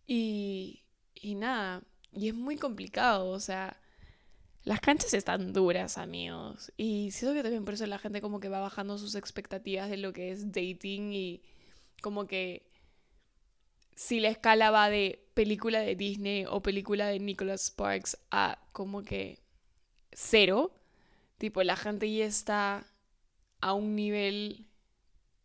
Y, 0.07 0.80
y 1.21 1.35
nada, 1.35 1.83
y 2.11 2.27
es 2.27 2.33
muy 2.33 2.57
complicado, 2.57 3.29
o 3.29 3.39
sea, 3.39 3.79
las 4.63 4.81
canchas 4.81 5.13
están 5.13 5.53
duras, 5.53 5.97
amigos. 5.97 6.71
Y 6.77 7.11
siento 7.11 7.35
que 7.35 7.43
también 7.43 7.65
por 7.65 7.75
eso 7.75 7.85
la 7.87 7.99
gente 7.99 8.21
como 8.21 8.39
que 8.39 8.49
va 8.49 8.59
bajando 8.59 8.97
sus 8.97 9.15
expectativas 9.15 9.89
de 9.89 9.97
lo 9.97 10.13
que 10.13 10.31
es 10.31 10.51
dating 10.51 11.13
y 11.13 11.41
como 12.01 12.27
que 12.27 12.69
si 13.95 14.19
la 14.19 14.29
escala 14.29 14.71
va 14.71 14.89
de 14.89 15.23
película 15.33 15.79
de 15.79 15.95
Disney 15.95 16.45
o 16.47 16.61
película 16.61 17.07
de 17.07 17.19
Nicholas 17.19 17.67
Sparks 17.67 18.17
a 18.31 18.59
como 18.71 19.03
que 19.03 19.39
cero, 20.11 20.71
tipo, 21.37 21.63
la 21.63 21.75
gente 21.75 22.11
ya 22.11 22.25
está 22.25 22.85
a 23.61 23.73
un 23.73 23.95
nivel 23.95 24.67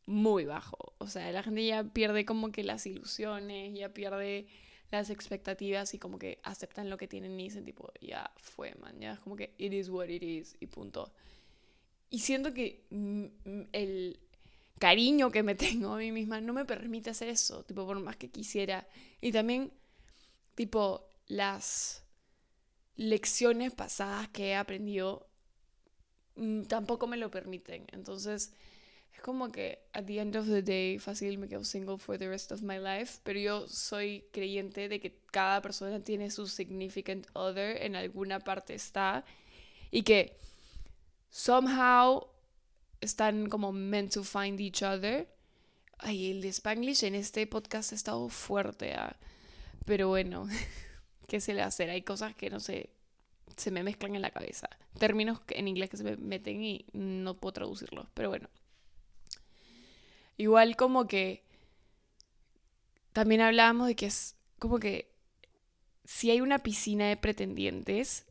muy 0.07 0.45
bajo. 0.45 0.95
O 0.99 1.07
sea, 1.07 1.31
la 1.33 1.43
gente 1.43 1.67
ya 1.67 1.85
pierde 1.85 2.25
como 2.25 2.51
que 2.53 2.65
las 2.65 2.87
ilusiones, 2.87 3.75
ya 3.75 3.91
pierde 3.91 4.47
las 4.91 5.11
expectativas 5.11 5.95
y 5.95 5.99
como 5.99 6.19
que 6.19 6.39
aceptan 6.43 6.91
lo 6.91 6.97
que 6.97 7.09
tienen 7.09 7.39
y 7.39 7.45
dicen 7.45 7.65
tipo, 7.65 7.93
ya 8.01 8.31
fue, 8.37 8.75
man, 8.77 8.99
ya 9.01 9.15
es 9.15 9.21
como 9.21 9.37
que 9.37 9.55
it 9.59 9.73
is 9.73 9.89
what 9.89 10.09
it 10.09 10.23
is 10.23 10.57
y 10.61 10.67
punto. 10.67 11.13
Y 12.11 12.21
siento 12.21 12.55
que 12.55 12.85
el 13.73 14.21
cariño 14.79 15.31
que 15.31 15.43
me 15.43 15.55
tengo 15.57 15.95
a 15.95 15.99
mí 15.99 16.13
misma 16.13 16.41
no 16.41 16.53
me 16.53 16.65
permite 16.65 17.11
hacer 17.11 17.29
eso, 17.29 17.65
tipo, 17.65 17.87
por 17.87 17.99
más 18.01 18.17
que 18.17 18.31
quisiera. 18.31 18.87
Y 19.21 19.33
también, 19.33 19.73
tipo, 20.55 21.09
las 21.27 22.05
lecciones 22.97 23.73
pasadas 23.75 24.29
que 24.29 24.49
he 24.49 24.57
aprendido 24.57 25.29
mm, 26.37 26.63
tampoco 26.63 27.07
me 27.07 27.17
lo 27.17 27.31
permiten. 27.31 27.87
Entonces, 27.93 28.53
es 29.17 29.23
como 29.23 29.51
que 29.51 29.79
at 29.93 30.05
the 30.05 30.21
end 30.21 30.37
of 30.37 30.47
the 30.47 30.63
day 30.63 30.99
fácil 30.99 31.39
me 31.39 31.49
quedo 31.49 31.65
single 31.65 31.99
for 31.99 32.19
the 32.19 32.29
rest 32.29 32.53
of 32.53 32.63
my 32.63 32.79
life, 32.79 33.21
pero 33.23 33.39
yo 33.39 33.67
soy 33.67 34.27
creyente 34.31 34.89
de 34.89 35.01
que 35.01 35.19
cada 35.31 35.63
persona 35.63 36.01
tiene 36.01 36.31
su 36.31 36.47
significant 36.47 37.27
other, 37.33 37.83
en 37.83 37.97
alguna 37.97 38.41
parte 38.41 38.75
está, 38.75 39.25
y 39.91 40.03
que 40.03 40.37
somehow 41.31 42.29
están 43.01 43.49
como 43.49 43.73
meant 43.73 44.13
to 44.13 44.23
find 44.23 44.61
each 44.61 44.83
other. 44.83 45.27
Ay, 45.99 46.33
el 46.33 46.43
de 46.43 46.49
Spanglish 46.49 47.05
en 47.05 47.15
este 47.15 47.47
podcast 47.47 47.93
ha 47.93 47.95
estado 47.95 48.29
fuerte, 48.29 48.93
¿ah? 48.93 49.17
pero 49.87 50.09
bueno, 50.09 50.47
¿qué 51.27 51.41
se 51.41 51.55
le 51.55 51.61
va 51.61 51.67
a 51.67 51.69
hacer? 51.69 51.89
Hay 51.89 52.03
cosas 52.03 52.35
que 52.35 52.51
no 52.51 52.61
sé, 52.61 52.91
se 53.57 53.71
me 53.71 53.83
mezclan 53.83 54.15
en 54.15 54.21
la 54.21 54.31
cabeza. 54.31 54.69
Términos 54.99 55.41
en 55.49 55.69
inglés 55.69 55.89
que 55.89 55.97
se 55.97 56.05
me 56.05 56.17
meten 56.19 56.63
y 56.63 56.85
no 56.93 57.39
puedo 57.39 57.53
traducirlos, 57.53 58.09
pero 58.13 58.29
bueno. 58.29 58.51
Igual 60.37 60.77
como 60.77 61.07
que 61.07 61.45
también 63.13 63.41
hablábamos 63.41 63.87
de 63.87 63.97
que 63.97 64.07
es 64.07 64.37
como 64.59 64.79
que 64.79 65.11
si 66.05 66.31
hay 66.31 66.41
una 66.41 66.59
piscina 66.59 67.09
de 67.09 67.17
pretendientes 67.17 68.27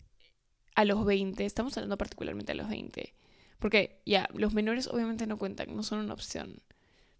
a 0.75 0.85
los 0.85 1.05
20, 1.05 1.45
estamos 1.45 1.75
hablando 1.77 1.97
particularmente 1.97 2.51
a 2.51 2.55
los 2.55 2.69
20, 2.69 3.13
porque 3.59 4.01
ya, 4.05 4.29
los 4.33 4.53
menores 4.53 4.87
obviamente 4.87 5.27
no 5.27 5.37
cuentan, 5.37 5.75
no 5.75 5.83
son 5.83 5.99
una 5.99 6.13
opción. 6.13 6.61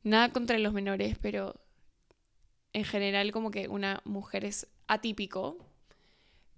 Nada 0.04 0.32
contra 0.32 0.60
los 0.60 0.74
menores, 0.74 1.18
pero 1.20 1.60
en 2.74 2.84
general 2.84 3.32
como 3.32 3.52
que 3.52 3.68
una 3.68 4.02
mujer 4.06 4.46
es 4.46 4.68
atípico 4.88 5.58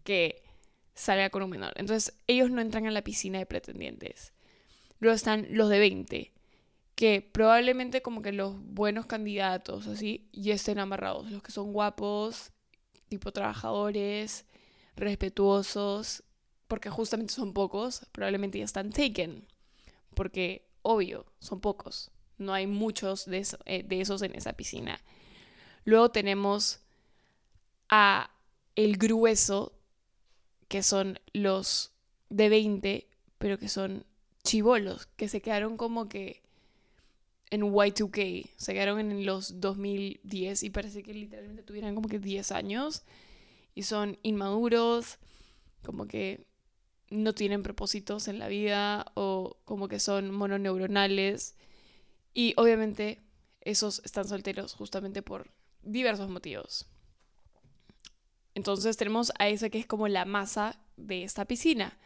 que 0.03 0.43
salga 0.93 1.29
con 1.29 1.43
un 1.43 1.51
menor. 1.51 1.73
Entonces 1.75 2.17
ellos 2.27 2.51
no 2.51 2.59
entran 2.59 2.87
a 2.87 2.91
la 2.91 3.03
piscina 3.03 3.39
de 3.39 3.45
pretendientes. 3.45 4.33
Luego 4.99 5.15
están 5.15 5.47
los 5.51 5.69
de 5.69 5.79
20, 5.79 6.33
que 6.97 7.21
probablemente 7.21 8.01
como 8.01 8.23
que 8.23 8.31
los 8.31 8.55
buenos 8.59 9.05
candidatos 9.05 9.85
así 9.85 10.27
ya 10.33 10.55
estén 10.55 10.79
amarrados, 10.79 11.29
los 11.29 11.43
que 11.43 11.51
son 11.51 11.71
guapos, 11.71 12.49
tipo 13.07 13.31
trabajadores, 13.31 14.47
respetuosos, 14.95 16.23
porque 16.67 16.89
justamente 16.89 17.35
son 17.35 17.53
pocos, 17.53 18.07
probablemente 18.11 18.57
ya 18.57 18.65
están 18.65 18.89
taken, 18.89 19.47
porque 20.15 20.67
obvio, 20.81 21.27
son 21.37 21.61
pocos, 21.61 22.09
no 22.39 22.51
hay 22.51 22.65
muchos 22.65 23.27
de, 23.27 23.45
eh, 23.65 23.83
de 23.83 24.01
esos 24.01 24.23
en 24.23 24.33
esa 24.33 24.53
piscina. 24.53 24.99
Luego 25.85 26.09
tenemos 26.09 26.79
a 27.89 28.31
el 28.75 28.97
grueso, 28.97 29.71
que 30.67 30.81
son 30.81 31.19
los 31.31 31.91
de 32.31 32.49
20, 32.49 33.07
pero 33.37 33.59
que 33.59 33.69
son 33.69 34.03
chivolos, 34.43 35.05
que 35.15 35.29
se 35.29 35.43
quedaron 35.43 35.77
como 35.77 36.09
que 36.09 36.46
en 37.49 37.61
Y2K. 37.61 38.49
Se 38.57 38.73
quedaron 38.73 38.99
en 38.99 39.25
los 39.25 39.59
2010 39.59 40.63
y 40.63 40.69
parece 40.69 41.03
que 41.03 41.13
literalmente 41.13 41.63
tuvieran 41.63 41.95
como 41.95 42.09
que 42.09 42.19
10 42.19 42.51
años. 42.51 43.03
Y 43.75 43.83
son 43.83 44.17
inmaduros, 44.23 45.17
como 45.83 46.07
que 46.07 46.47
no 47.09 47.33
tienen 47.33 47.63
propósitos 47.63 48.27
en 48.27 48.39
la 48.39 48.47
vida 48.47 49.11
o 49.13 49.57
como 49.65 49.87
que 49.87 49.99
son 49.99 50.31
mononeuronales. 50.31 51.55
Y 52.33 52.53
obviamente 52.57 53.21
esos 53.61 54.01
están 54.03 54.27
solteros 54.27 54.73
justamente 54.73 55.21
por 55.21 55.51
diversos 55.83 56.29
motivos. 56.29 56.85
Entonces 58.55 58.97
tenemos 58.97 59.31
a 59.39 59.49
ese 59.49 59.69
que 59.69 59.79
es 59.79 59.85
como 59.85 60.07
la 60.07 60.25
masa 60.25 60.79
de 60.95 61.23
esta 61.23 61.45
piscina. 61.45 61.97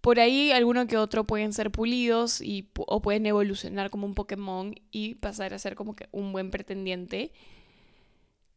Por 0.00 0.20
ahí 0.20 0.52
alguno 0.52 0.86
que 0.86 0.96
otro 0.96 1.24
pueden 1.24 1.52
ser 1.52 1.70
pulidos 1.70 2.40
y, 2.40 2.68
o 2.76 3.02
pueden 3.02 3.26
evolucionar 3.26 3.90
como 3.90 4.06
un 4.06 4.14
Pokémon 4.14 4.74
y 4.90 5.14
pasar 5.16 5.54
a 5.54 5.58
ser 5.58 5.74
como 5.74 5.96
que 5.96 6.08
un 6.12 6.32
buen 6.32 6.50
pretendiente. 6.50 7.32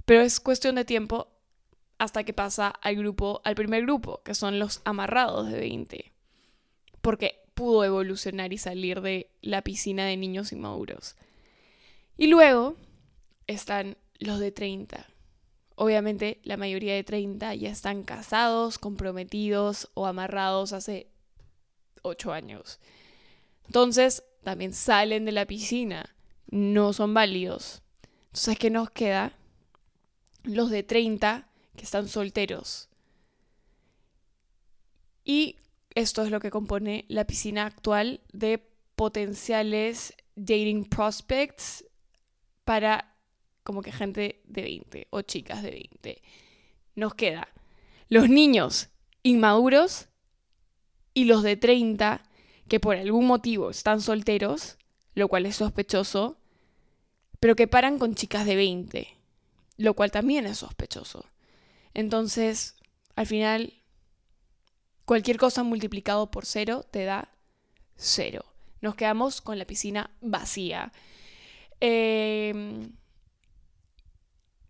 Pero 0.05 0.21
es 0.21 0.39
cuestión 0.39 0.75
de 0.75 0.85
tiempo 0.85 1.27
hasta 1.97 2.23
que 2.23 2.33
pasa 2.33 2.69
al 2.69 2.95
grupo, 2.95 3.41
al 3.43 3.55
primer 3.55 3.83
grupo, 3.83 4.21
que 4.23 4.35
son 4.35 4.59
los 4.59 4.81
amarrados 4.85 5.51
de 5.51 5.59
20. 5.59 6.11
Porque 7.01 7.41
pudo 7.53 7.83
evolucionar 7.83 8.53
y 8.53 8.57
salir 8.57 9.01
de 9.01 9.29
la 9.41 9.61
piscina 9.61 10.05
de 10.05 10.17
niños 10.17 10.51
inmaduros. 10.51 11.15
Y 12.17 12.27
luego 12.27 12.75
están 13.47 13.97
los 14.19 14.39
de 14.39 14.51
30. 14.51 15.07
Obviamente 15.75 16.39
la 16.43 16.57
mayoría 16.57 16.93
de 16.93 17.03
30 17.03 17.55
ya 17.55 17.69
están 17.69 18.03
casados, 18.03 18.77
comprometidos 18.77 19.89
o 19.95 20.05
amarrados 20.05 20.73
hace 20.73 21.07
ocho 22.01 22.33
años. 22.33 22.79
Entonces, 23.65 24.23
también 24.43 24.73
salen 24.73 25.25
de 25.25 25.31
la 25.31 25.45
piscina, 25.45 26.15
no 26.49 26.93
son 26.93 27.13
válidos. 27.13 27.83
Entonces, 28.27 28.57
¿qué 28.59 28.69
nos 28.69 28.89
queda? 28.91 29.33
Los 30.43 30.69
de 30.69 30.83
30 30.83 31.47
que 31.75 31.83
están 31.83 32.07
solteros. 32.07 32.89
Y 35.23 35.57
esto 35.95 36.23
es 36.23 36.31
lo 36.31 36.39
que 36.39 36.51
compone 36.51 37.05
la 37.07 37.25
piscina 37.25 37.65
actual 37.65 38.21
de 38.31 38.57
potenciales 38.95 40.13
dating 40.35 40.85
prospects 40.85 41.85
para 42.63 43.15
como 43.63 43.81
que 43.81 43.91
gente 43.91 44.41
de 44.45 44.61
20 44.63 45.07
o 45.11 45.21
chicas 45.21 45.63
de 45.63 45.71
20. 45.71 46.21
Nos 46.95 47.13
queda 47.13 47.47
los 48.09 48.29
niños 48.29 48.89
inmaduros 49.23 50.07
y 51.13 51.25
los 51.25 51.43
de 51.43 51.57
30 51.57 52.23
que 52.67 52.79
por 52.79 52.95
algún 52.95 53.27
motivo 53.27 53.69
están 53.69 54.01
solteros, 54.01 54.77
lo 55.13 55.27
cual 55.27 55.45
es 55.45 55.57
sospechoso, 55.57 56.37
pero 57.39 57.55
que 57.55 57.67
paran 57.67 57.99
con 57.99 58.15
chicas 58.15 58.45
de 58.45 58.55
20, 58.55 59.07
lo 59.77 59.93
cual 59.93 60.11
también 60.11 60.45
es 60.45 60.59
sospechoso. 60.59 61.25
Entonces, 61.93 62.75
al 63.15 63.27
final, 63.27 63.73
cualquier 65.05 65.37
cosa 65.37 65.63
multiplicado 65.63 66.31
por 66.31 66.45
cero 66.45 66.85
te 66.89 67.03
da 67.03 67.29
cero. 67.97 68.45
Nos 68.79 68.95
quedamos 68.95 69.41
con 69.41 69.59
la 69.59 69.65
piscina 69.65 70.11
vacía. 70.21 70.91
Em, 71.79 72.93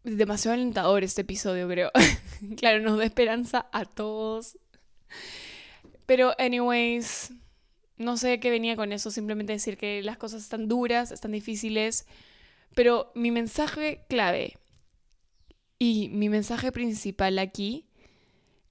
demasiado 0.03 0.55
alentador 0.55 1.03
este 1.03 1.21
episodio, 1.21 1.67
creo. 1.67 1.91
claro, 2.57 2.81
nos 2.81 2.97
da 2.97 3.05
esperanza 3.05 3.67
a 3.71 3.85
todos. 3.85 4.57
Pero, 6.05 6.33
anyways, 6.37 7.33
no 7.97 8.17
sé 8.17 8.39
qué 8.39 8.49
venía 8.49 8.75
con 8.75 8.91
eso, 8.91 9.11
simplemente 9.11 9.53
decir 9.53 9.77
que 9.77 10.01
las 10.01 10.17
cosas 10.17 10.41
están 10.41 10.67
duras, 10.67 11.11
están 11.11 11.31
difíciles, 11.31 12.05
pero 12.73 13.11
mi 13.15 13.31
mensaje 13.31 14.05
clave 14.09 14.57
y 15.77 16.09
mi 16.09 16.29
mensaje 16.29 16.71
principal 16.71 17.39
aquí 17.39 17.87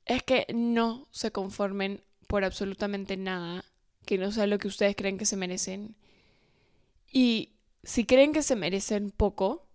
es 0.06 0.22
que 0.22 0.46
no 0.52 1.08
se 1.10 1.30
conformen 1.30 2.02
por 2.26 2.44
absolutamente 2.44 3.16
nada 3.16 3.64
que 4.04 4.18
no 4.18 4.32
sea 4.32 4.46
lo 4.46 4.58
que 4.58 4.68
ustedes 4.68 4.96
creen 4.96 5.18
que 5.18 5.26
se 5.26 5.36
merecen. 5.36 5.94
Y 7.12 7.52
si 7.82 8.04
creen 8.04 8.32
que 8.32 8.42
se 8.42 8.56
merecen 8.56 9.10
poco, 9.10 9.68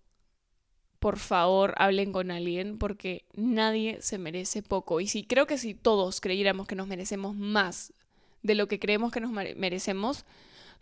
por 1.06 1.20
favor 1.20 1.76
hablen 1.78 2.12
con 2.12 2.32
alguien 2.32 2.80
porque 2.80 3.26
nadie 3.36 4.02
se 4.02 4.18
merece 4.18 4.64
poco. 4.64 5.02
Y 5.02 5.06
si 5.06 5.24
creo 5.24 5.46
que 5.46 5.60
si 5.60 5.76
todos 5.76 6.20
creyéramos 6.20 6.66
que 6.66 6.74
nos 6.74 6.88
merecemos 6.88 7.36
más 7.36 7.94
de 8.42 8.56
lo 8.56 8.68
que 8.68 8.80
creemos 8.80 9.12
que 9.12 9.20
nos 9.20 9.30
merecemos, 9.30 10.26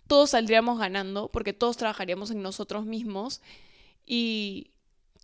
todos 0.07 0.29
saldríamos 0.29 0.79
ganando 0.79 1.27
porque 1.27 1.51
todos 1.51 1.75
trabajaríamos 1.75 2.31
en 2.31 2.41
nosotros 2.41 2.85
mismos 2.85 3.41
y 4.05 4.71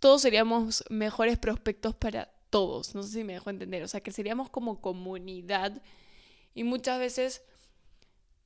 todos 0.00 0.20
seríamos 0.20 0.84
mejores 0.90 1.38
prospectos 1.38 1.94
para 1.94 2.30
todos. 2.50 2.94
No 2.94 3.02
sé 3.02 3.20
si 3.20 3.24
me 3.24 3.32
dejo 3.32 3.48
entender. 3.48 3.82
O 3.82 3.88
sea, 3.88 4.02
que 4.02 4.12
seríamos 4.12 4.50
como 4.50 4.82
comunidad 4.82 5.80
y 6.54 6.62
muchas 6.62 6.98
veces 6.98 7.42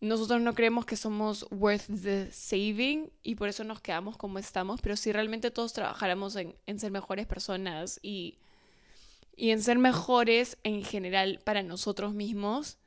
nosotros 0.04 0.40
no 0.40 0.54
creemos 0.54 0.86
que 0.86 0.96
somos 0.96 1.46
worth 1.50 1.86
the 2.02 2.30
saving 2.30 3.10
y 3.22 3.34
por 3.34 3.48
eso 3.48 3.64
nos 3.64 3.80
quedamos 3.80 4.16
como 4.16 4.38
estamos, 4.38 4.80
pero 4.80 4.96
si 4.96 5.12
realmente 5.12 5.50
todos 5.50 5.72
trabajáramos 5.72 6.36
en, 6.36 6.78
ser 6.78 6.90
mejores 6.90 7.26
personas 7.26 7.98
y, 8.02 8.38
y 9.36 9.50
en 9.50 9.62
ser 9.62 9.78
mejores 9.78 10.58
en 10.62 10.84
general 10.84 11.40
para 11.44 11.62
nosotros 11.62 12.14
mismos, 12.14 12.78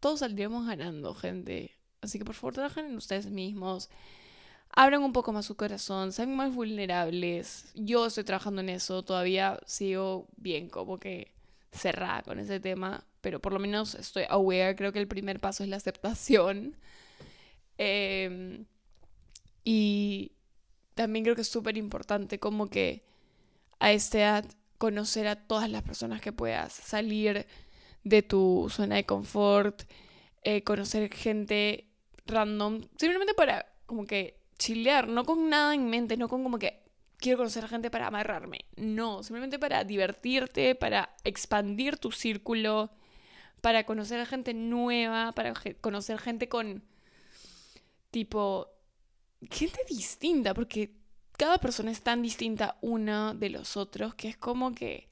todos 0.00 0.20
saldríamos 0.20 0.66
ganando, 0.66 1.14
gente. 1.14 1.76
Así 2.00 2.18
que 2.18 2.24
por 2.24 2.34
favor 2.34 2.54
trabajen 2.54 2.86
en 2.86 2.96
ustedes 2.96 3.26
mismos. 3.26 3.88
Abran 4.70 5.02
un 5.02 5.12
poco 5.12 5.32
más 5.32 5.46
su 5.46 5.56
corazón, 5.56 6.12
sean 6.12 6.36
más 6.36 6.54
vulnerables. 6.54 7.70
Yo 7.74 8.06
estoy 8.06 8.24
trabajando 8.24 8.60
en 8.60 8.68
eso, 8.70 9.04
todavía 9.04 9.60
sigo 9.66 10.28
bien 10.36 10.68
como 10.68 10.98
que 10.98 11.35
cerrada 11.72 12.22
con 12.22 12.38
ese 12.38 12.60
tema, 12.60 13.04
pero 13.20 13.40
por 13.40 13.52
lo 13.52 13.58
menos 13.58 13.94
estoy 13.94 14.24
aware, 14.28 14.76
creo 14.76 14.92
que 14.92 14.98
el 14.98 15.08
primer 15.08 15.40
paso 15.40 15.62
es 15.62 15.68
la 15.68 15.76
aceptación. 15.76 16.76
Em, 17.78 18.64
y 19.62 20.32
también 20.94 21.24
creo 21.24 21.36
que 21.36 21.42
es 21.42 21.48
súper 21.48 21.76
importante 21.76 22.38
como 22.38 22.70
que 22.70 23.04
a 23.80 23.92
esta 23.92 24.18
edad 24.18 24.44
conocer 24.78 25.26
a 25.26 25.36
todas 25.46 25.68
las 25.68 25.82
personas 25.82 26.22
que 26.22 26.32
puedas, 26.32 26.72
salir 26.72 27.46
de 28.02 28.22
tu 28.22 28.68
zona 28.70 28.96
de 28.96 29.04
confort, 29.04 29.82
eh, 30.42 30.62
conocer 30.62 31.12
gente 31.12 31.88
random, 32.26 32.82
simplemente 32.96 33.34
para 33.34 33.66
como 33.86 34.06
que 34.06 34.40
chilear, 34.58 35.08
no 35.08 35.24
con 35.24 35.50
nada 35.50 35.74
en 35.74 35.90
mente, 35.90 36.16
no 36.16 36.28
con 36.28 36.42
como 36.42 36.58
que 36.58 36.85
quiero 37.18 37.38
conocer 37.38 37.64
a 37.64 37.68
gente 37.68 37.90
para 37.90 38.06
amarrarme, 38.06 38.64
no, 38.76 39.22
simplemente 39.22 39.58
para 39.58 39.84
divertirte, 39.84 40.74
para 40.74 41.14
expandir 41.24 41.98
tu 41.98 42.12
círculo, 42.12 42.90
para 43.60 43.84
conocer 43.84 44.20
a 44.20 44.26
gente 44.26 44.54
nueva, 44.54 45.32
para 45.32 45.54
conocer 45.80 46.18
gente 46.18 46.48
con 46.48 46.82
tipo 48.10 48.68
gente 49.50 49.80
distinta, 49.88 50.54
porque 50.54 50.94
cada 51.36 51.58
persona 51.58 51.90
es 51.90 52.02
tan 52.02 52.22
distinta 52.22 52.78
una 52.80 53.34
de 53.34 53.50
los 53.50 53.76
otros 53.76 54.14
que 54.14 54.28
es 54.28 54.36
como 54.36 54.74
que 54.74 55.08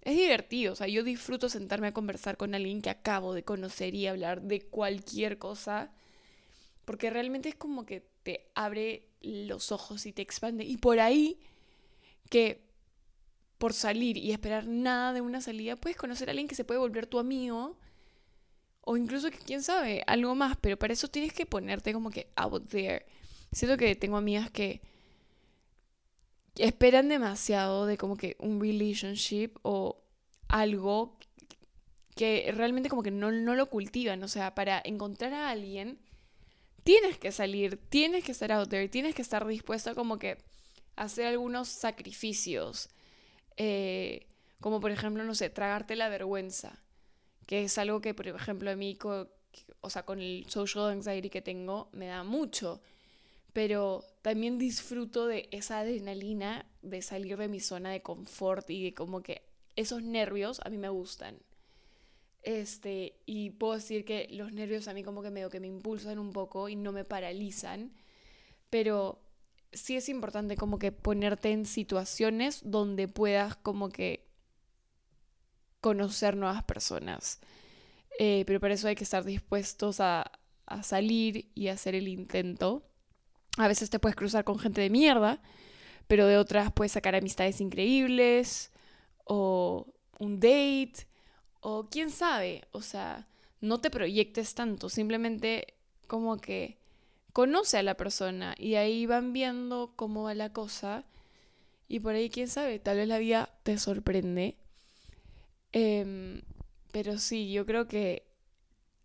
es 0.00 0.16
divertido. 0.16 0.72
O 0.72 0.76
sea, 0.76 0.88
yo 0.88 1.04
disfruto 1.04 1.48
sentarme 1.48 1.88
a 1.88 1.92
conversar 1.92 2.36
con 2.36 2.54
alguien 2.54 2.82
que 2.82 2.90
acabo 2.90 3.34
de 3.34 3.44
conocer 3.44 3.94
y 3.94 4.06
hablar 4.06 4.42
de 4.42 4.62
cualquier 4.62 5.38
cosa, 5.38 5.92
porque 6.84 7.10
realmente 7.10 7.50
es 7.50 7.54
como 7.54 7.86
que 7.86 8.06
te 8.22 8.50
abre 8.54 9.08
los 9.22 9.72
ojos 9.72 10.06
y 10.06 10.12
te 10.12 10.22
expande. 10.22 10.64
Y 10.64 10.76
por 10.76 11.00
ahí 11.00 11.38
que 12.30 12.62
por 13.58 13.74
salir 13.74 14.16
y 14.16 14.32
esperar 14.32 14.66
nada 14.66 15.12
de 15.12 15.20
una 15.20 15.40
salida, 15.40 15.76
puedes 15.76 15.96
conocer 15.96 16.28
a 16.28 16.32
alguien 16.32 16.48
que 16.48 16.56
se 16.56 16.64
puede 16.64 16.80
volver 16.80 17.06
tu 17.06 17.20
amigo. 17.20 17.78
O 18.80 18.96
incluso 18.96 19.30
que, 19.30 19.38
quién 19.38 19.62
sabe, 19.62 20.02
algo 20.08 20.34
más. 20.34 20.56
Pero 20.60 20.76
para 20.76 20.92
eso 20.92 21.06
tienes 21.06 21.32
que 21.32 21.46
ponerte 21.46 21.92
como 21.92 22.10
que 22.10 22.28
out 22.34 22.68
there. 22.68 23.06
Siento 23.52 23.76
que 23.76 23.94
tengo 23.94 24.16
amigas 24.16 24.50
que 24.50 24.80
esperan 26.56 27.08
demasiado 27.08 27.86
de 27.86 27.96
como 27.96 28.16
que 28.16 28.36
un 28.40 28.60
relationship 28.60 29.52
o 29.62 30.02
algo 30.48 31.16
que 32.16 32.50
realmente 32.54 32.88
como 32.88 33.04
que 33.04 33.12
no, 33.12 33.30
no 33.30 33.54
lo 33.54 33.70
cultivan. 33.70 34.22
O 34.24 34.28
sea, 34.28 34.56
para 34.56 34.82
encontrar 34.84 35.32
a 35.34 35.50
alguien 35.50 36.00
tienes 36.84 37.18
que 37.18 37.32
salir, 37.32 37.78
tienes 37.88 38.24
que 38.24 38.32
estar 38.32 38.52
out 38.52 38.68
there, 38.68 38.88
tienes 38.88 39.14
que 39.14 39.22
estar 39.22 39.46
dispuesta 39.46 39.94
como 39.94 40.18
que 40.18 40.38
hacer 40.96 41.26
algunos 41.26 41.68
sacrificios. 41.68 42.88
Eh, 43.56 44.26
como 44.60 44.80
por 44.80 44.90
ejemplo, 44.90 45.24
no 45.24 45.34
sé, 45.34 45.50
tragarte 45.50 45.96
la 45.96 46.08
vergüenza. 46.08 46.82
Que 47.46 47.64
es 47.64 47.76
algo 47.78 48.00
que, 48.00 48.14
por 48.14 48.28
ejemplo, 48.28 48.70
a 48.70 48.76
mí, 48.76 48.96
o 49.80 49.90
sea, 49.90 50.04
con 50.04 50.20
el 50.20 50.46
social 50.48 50.90
anxiety 50.90 51.28
que 51.28 51.42
tengo, 51.42 51.88
me 51.92 52.06
da 52.06 52.22
mucho 52.22 52.80
pero 53.52 54.04
también 54.22 54.58
disfruto 54.58 55.26
de 55.26 55.48
esa 55.50 55.80
adrenalina 55.80 56.66
de 56.80 57.02
salir 57.02 57.36
de 57.36 57.48
mi 57.48 57.60
zona 57.60 57.90
de 57.90 58.02
confort 58.02 58.68
y 58.70 58.84
de 58.84 58.94
como 58.94 59.22
que 59.22 59.42
esos 59.76 60.02
nervios 60.02 60.60
a 60.64 60.70
mí 60.70 60.78
me 60.78 60.88
gustan. 60.88 61.38
Este, 62.42 63.20
y 63.24 63.50
puedo 63.50 63.74
decir 63.74 64.04
que 64.04 64.26
los 64.30 64.52
nervios 64.52 64.88
a 64.88 64.94
mí 64.94 65.04
como 65.04 65.22
que 65.22 65.30
medio 65.30 65.48
que 65.48 65.60
me 65.60 65.68
impulsan 65.68 66.18
un 66.18 66.32
poco 66.32 66.68
y 66.68 66.74
no 66.74 66.90
me 66.90 67.04
paralizan, 67.04 67.92
pero 68.68 69.20
sí 69.72 69.96
es 69.96 70.08
importante 70.08 70.56
como 70.56 70.78
que 70.78 70.90
ponerte 70.90 71.52
en 71.52 71.66
situaciones 71.66 72.60
donde 72.64 73.06
puedas 73.06 73.56
como 73.56 73.90
que 73.90 74.26
conocer 75.80 76.36
nuevas 76.36 76.64
personas. 76.64 77.40
Eh, 78.18 78.44
pero 78.46 78.60
para 78.60 78.74
eso 78.74 78.88
hay 78.88 78.94
que 78.96 79.04
estar 79.04 79.24
dispuestos 79.24 80.00
a, 80.00 80.30
a 80.66 80.82
salir 80.82 81.50
y 81.54 81.68
hacer 81.68 81.94
el 81.94 82.08
intento. 82.08 82.82
A 83.56 83.68
veces 83.68 83.88
te 83.88 83.98
puedes 83.98 84.16
cruzar 84.16 84.44
con 84.44 84.58
gente 84.58 84.80
de 84.80 84.90
mierda, 84.90 85.40
pero 86.08 86.26
de 86.26 86.38
otras 86.38 86.72
puedes 86.72 86.92
sacar 86.92 87.14
amistades 87.14 87.60
increíbles 87.60 88.72
o 89.24 89.86
un 90.18 90.40
date 90.40 91.06
o 91.62 91.88
quién 91.88 92.10
sabe, 92.10 92.64
o 92.72 92.82
sea, 92.82 93.28
no 93.60 93.80
te 93.80 93.90
proyectes 93.90 94.54
tanto, 94.54 94.88
simplemente 94.88 95.74
como 96.08 96.36
que 96.38 96.76
conoce 97.32 97.78
a 97.78 97.82
la 97.82 97.96
persona 97.96 98.54
y 98.58 98.74
ahí 98.74 99.06
van 99.06 99.32
viendo 99.32 99.92
cómo 99.96 100.24
va 100.24 100.34
la 100.34 100.52
cosa 100.52 101.04
y 101.88 102.00
por 102.00 102.14
ahí 102.14 102.28
quién 102.30 102.48
sabe, 102.48 102.80
tal 102.80 102.96
vez 102.96 103.08
la 103.08 103.18
vida 103.18 103.48
te 103.62 103.78
sorprende. 103.78 104.56
Em, 105.72 106.42
pero 106.90 107.18
sí, 107.18 107.52
yo 107.52 107.64
creo 107.64 107.86
que 107.86 108.26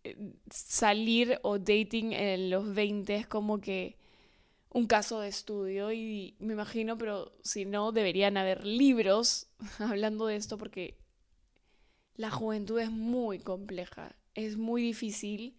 eh, 0.03 0.17
salir 0.49 1.39
o 1.43 1.59
dating 1.59 2.13
en 2.13 2.49
los 2.49 2.73
20 2.73 3.15
es 3.15 3.27
como 3.27 3.59
que 3.59 3.97
un 4.71 4.87
caso 4.87 5.19
de 5.19 5.29
estudio 5.29 5.91
y 5.93 6.35
me 6.39 6.53
imagino, 6.53 6.97
pero 6.97 7.31
si 7.43 7.65
no, 7.65 7.91
deberían 7.91 8.35
haber 8.35 8.65
libros 8.65 9.47
hablando 9.79 10.25
de 10.25 10.37
esto 10.37 10.57
porque 10.57 10.97
la 12.17 12.31
juventud 12.31 12.79
es 12.79 12.91
muy 12.91 13.39
compleja, 13.39 14.15
es 14.33 14.57
muy 14.57 14.81
difícil 14.81 15.55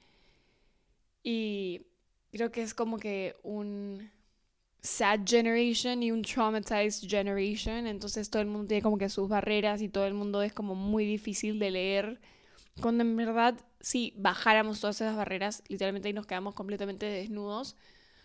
y 1.23 1.87
creo 2.31 2.51
que 2.51 2.62
es 2.62 2.75
como 2.75 2.99
que 2.99 3.37
un 3.42 4.11
sad 4.83 5.21
generation 5.25 6.03
y 6.03 6.12
un 6.12 6.23
traumatized 6.23 7.09
generation, 7.09 7.87
entonces 7.87 8.31
todo 8.31 8.42
el 8.42 8.49
mundo 8.49 8.68
tiene 8.68 8.83
como 8.83 8.99
que 8.99 9.09
sus 9.09 9.29
barreras 9.29 9.81
y 9.83 9.88
todo 9.88 10.07
el 10.07 10.14
mundo 10.14 10.42
es 10.42 10.53
como 10.53 10.75
muy 10.75 11.05
difícil 11.05 11.59
de 11.59 11.71
leer, 11.71 12.21
cuando 12.81 13.03
en 13.03 13.16
verdad 13.16 13.59
si 13.81 14.12
bajáramos 14.16 14.81
todas 14.81 15.01
esas 15.01 15.16
barreras, 15.16 15.62
literalmente 15.68 16.09
ahí 16.09 16.14
nos 16.14 16.27
quedamos 16.27 16.55
completamente 16.55 17.07
desnudos. 17.07 17.77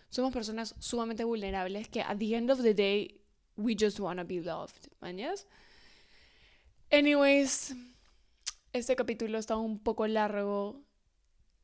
Somos 0.08 0.32
personas 0.32 0.74
sumamente 0.78 1.24
vulnerables 1.24 1.88
que 1.88 2.02
at 2.02 2.18
the 2.18 2.34
end 2.34 2.50
of 2.50 2.62
the 2.62 2.74
day 2.74 3.20
we 3.56 3.76
just 3.78 3.98
wanna 3.98 4.24
be 4.24 4.40
loved, 4.40 4.88
¿mañas? 5.00 5.46
Anyways, 6.90 7.74
este 8.74 8.96
capítulo 8.96 9.38
está 9.38 9.56
un 9.56 9.78
poco 9.78 10.06
largo. 10.06 10.82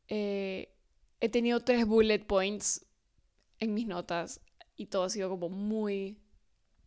Eh, 0.08 0.72
he 1.20 1.28
tenido 1.28 1.60
tres 1.60 1.84
bullet 1.84 2.20
points 2.20 2.86
en 3.58 3.74
mis 3.74 3.86
notas 3.86 4.40
y 4.76 4.86
todo 4.86 5.04
ha 5.04 5.10
sido 5.10 5.28
como 5.28 5.48
muy 5.48 6.18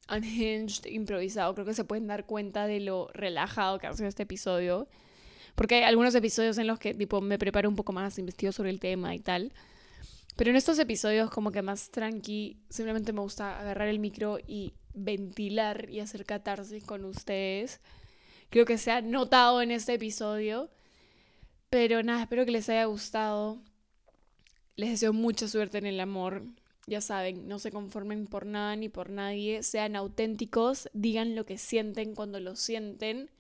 unhinged, 0.10 0.86
improvisado. 0.86 1.54
Creo 1.54 1.66
que 1.66 1.74
se 1.74 1.84
pueden 1.84 2.08
dar 2.08 2.26
cuenta 2.26 2.68
de 2.68 2.80
lo 2.80 3.10
relajado 3.14 3.80
que 3.80 3.88
ha 3.88 3.94
sido 3.94 4.08
este 4.08 4.24
episodio. 4.24 4.88
Porque 5.56 5.76
hay 5.76 5.84
algunos 5.84 6.16
episodios 6.16 6.58
en 6.58 6.68
los 6.68 6.80
que 6.80 6.94
tipo 6.94 7.20
me 7.22 7.38
preparo 7.38 7.70
un 7.70 7.76
poco 7.76 7.92
más, 7.92 8.18
investigo 8.18 8.54
sobre 8.54 8.70
el 8.70 8.80
tema 8.80 9.14
y 9.14 9.20
tal. 9.20 9.52
Pero 10.38 10.50
en 10.50 10.56
estos 10.56 10.80
episodios 10.80 11.30
como 11.30 11.52
que 11.52 11.62
más 11.62 11.92
tranqui, 11.92 12.64
simplemente 12.70 13.12
me 13.12 13.20
gusta 13.20 13.60
agarrar 13.60 13.90
el 13.90 14.00
micro 14.00 14.40
y 14.48 14.74
ventilar 14.94 15.90
y 15.90 16.00
hacer 16.00 16.26
catarsis 16.26 16.84
con 16.86 17.04
ustedes. 17.04 17.82
Creo 18.54 18.66
que 18.66 18.78
se 18.78 18.92
ha 18.92 19.02
notado 19.02 19.64
en 19.64 19.72
este 19.72 19.96
episodio. 19.96 20.70
Pero 21.72 22.04
nada, 22.04 22.22
espero 22.22 22.46
que 22.46 22.52
les 22.52 22.70
haya 22.70 22.86
gustado. 22.86 23.58
Les 24.76 24.92
deseo 24.92 25.12
mucha 25.12 25.48
suerte 25.48 25.80
en 25.80 25.88
el 25.88 26.00
amor. 26.00 26.44
Ya 26.86 27.02
saben, 27.02 27.48
no 27.48 27.58
se 27.58 27.72
conformen 27.72 28.28
por 28.28 28.46
nada 28.46 28.76
ni 28.76 28.90
por 28.90 29.10
nadie. 29.10 29.64
Sean 29.64 29.96
auténticos, 29.96 30.88
digan 30.94 31.36
lo 31.36 31.48
que 31.48 31.58
sienten 31.58 32.14
cuando 32.14 32.40
lo 32.40 32.56
sienten. 32.56 33.32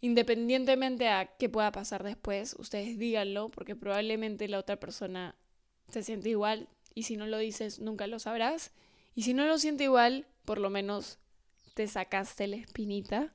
Independientemente 0.00 1.10
a 1.10 1.36
qué 1.36 1.50
pueda 1.50 1.70
pasar 1.70 2.02
después, 2.02 2.56
ustedes 2.58 2.98
díganlo 2.98 3.50
porque 3.50 3.76
probablemente 3.76 4.48
la 4.48 4.60
otra 4.60 4.80
persona 4.80 5.36
se 5.90 6.02
siente 6.02 6.30
igual 6.30 6.70
y 6.94 7.02
si 7.02 7.18
no 7.18 7.26
lo 7.26 7.36
dices 7.36 7.80
nunca 7.80 8.06
lo 8.06 8.18
sabrás. 8.18 8.72
Y 9.14 9.24
si 9.24 9.34
no 9.34 9.44
lo 9.44 9.58
siente 9.58 9.84
igual, 9.84 10.26
por 10.46 10.56
lo 10.56 10.70
menos 10.70 11.18
te 11.74 11.86
sacaste 11.86 12.46
la 12.46 12.56
espinita. 12.56 13.34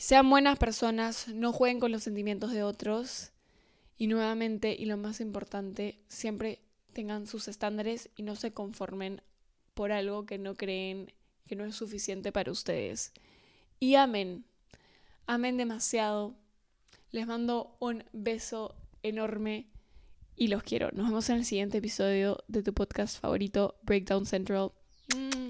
Sean 0.00 0.30
buenas 0.30 0.58
personas, 0.58 1.28
no 1.28 1.52
jueguen 1.52 1.78
con 1.78 1.92
los 1.92 2.04
sentimientos 2.04 2.52
de 2.52 2.62
otros. 2.62 3.32
Y 3.98 4.06
nuevamente, 4.06 4.74
y 4.74 4.86
lo 4.86 4.96
más 4.96 5.20
importante, 5.20 6.00
siempre 6.08 6.62
tengan 6.94 7.26
sus 7.26 7.48
estándares 7.48 8.08
y 8.16 8.22
no 8.22 8.34
se 8.34 8.54
conformen 8.54 9.20
por 9.74 9.92
algo 9.92 10.24
que 10.24 10.38
no 10.38 10.54
creen 10.54 11.12
que 11.46 11.54
no 11.54 11.66
es 11.66 11.76
suficiente 11.76 12.32
para 12.32 12.50
ustedes. 12.50 13.12
Y 13.78 13.96
amen, 13.96 14.46
amen 15.26 15.58
demasiado. 15.58 16.34
Les 17.10 17.26
mando 17.26 17.76
un 17.78 18.02
beso 18.14 18.74
enorme 19.02 19.66
y 20.34 20.48
los 20.48 20.62
quiero. 20.62 20.88
Nos 20.92 21.08
vemos 21.08 21.28
en 21.28 21.36
el 21.36 21.44
siguiente 21.44 21.76
episodio 21.76 22.42
de 22.48 22.62
tu 22.62 22.72
podcast 22.72 23.20
favorito, 23.20 23.78
Breakdown 23.82 24.24
Central. 24.24 24.72
Mm. 25.14 25.49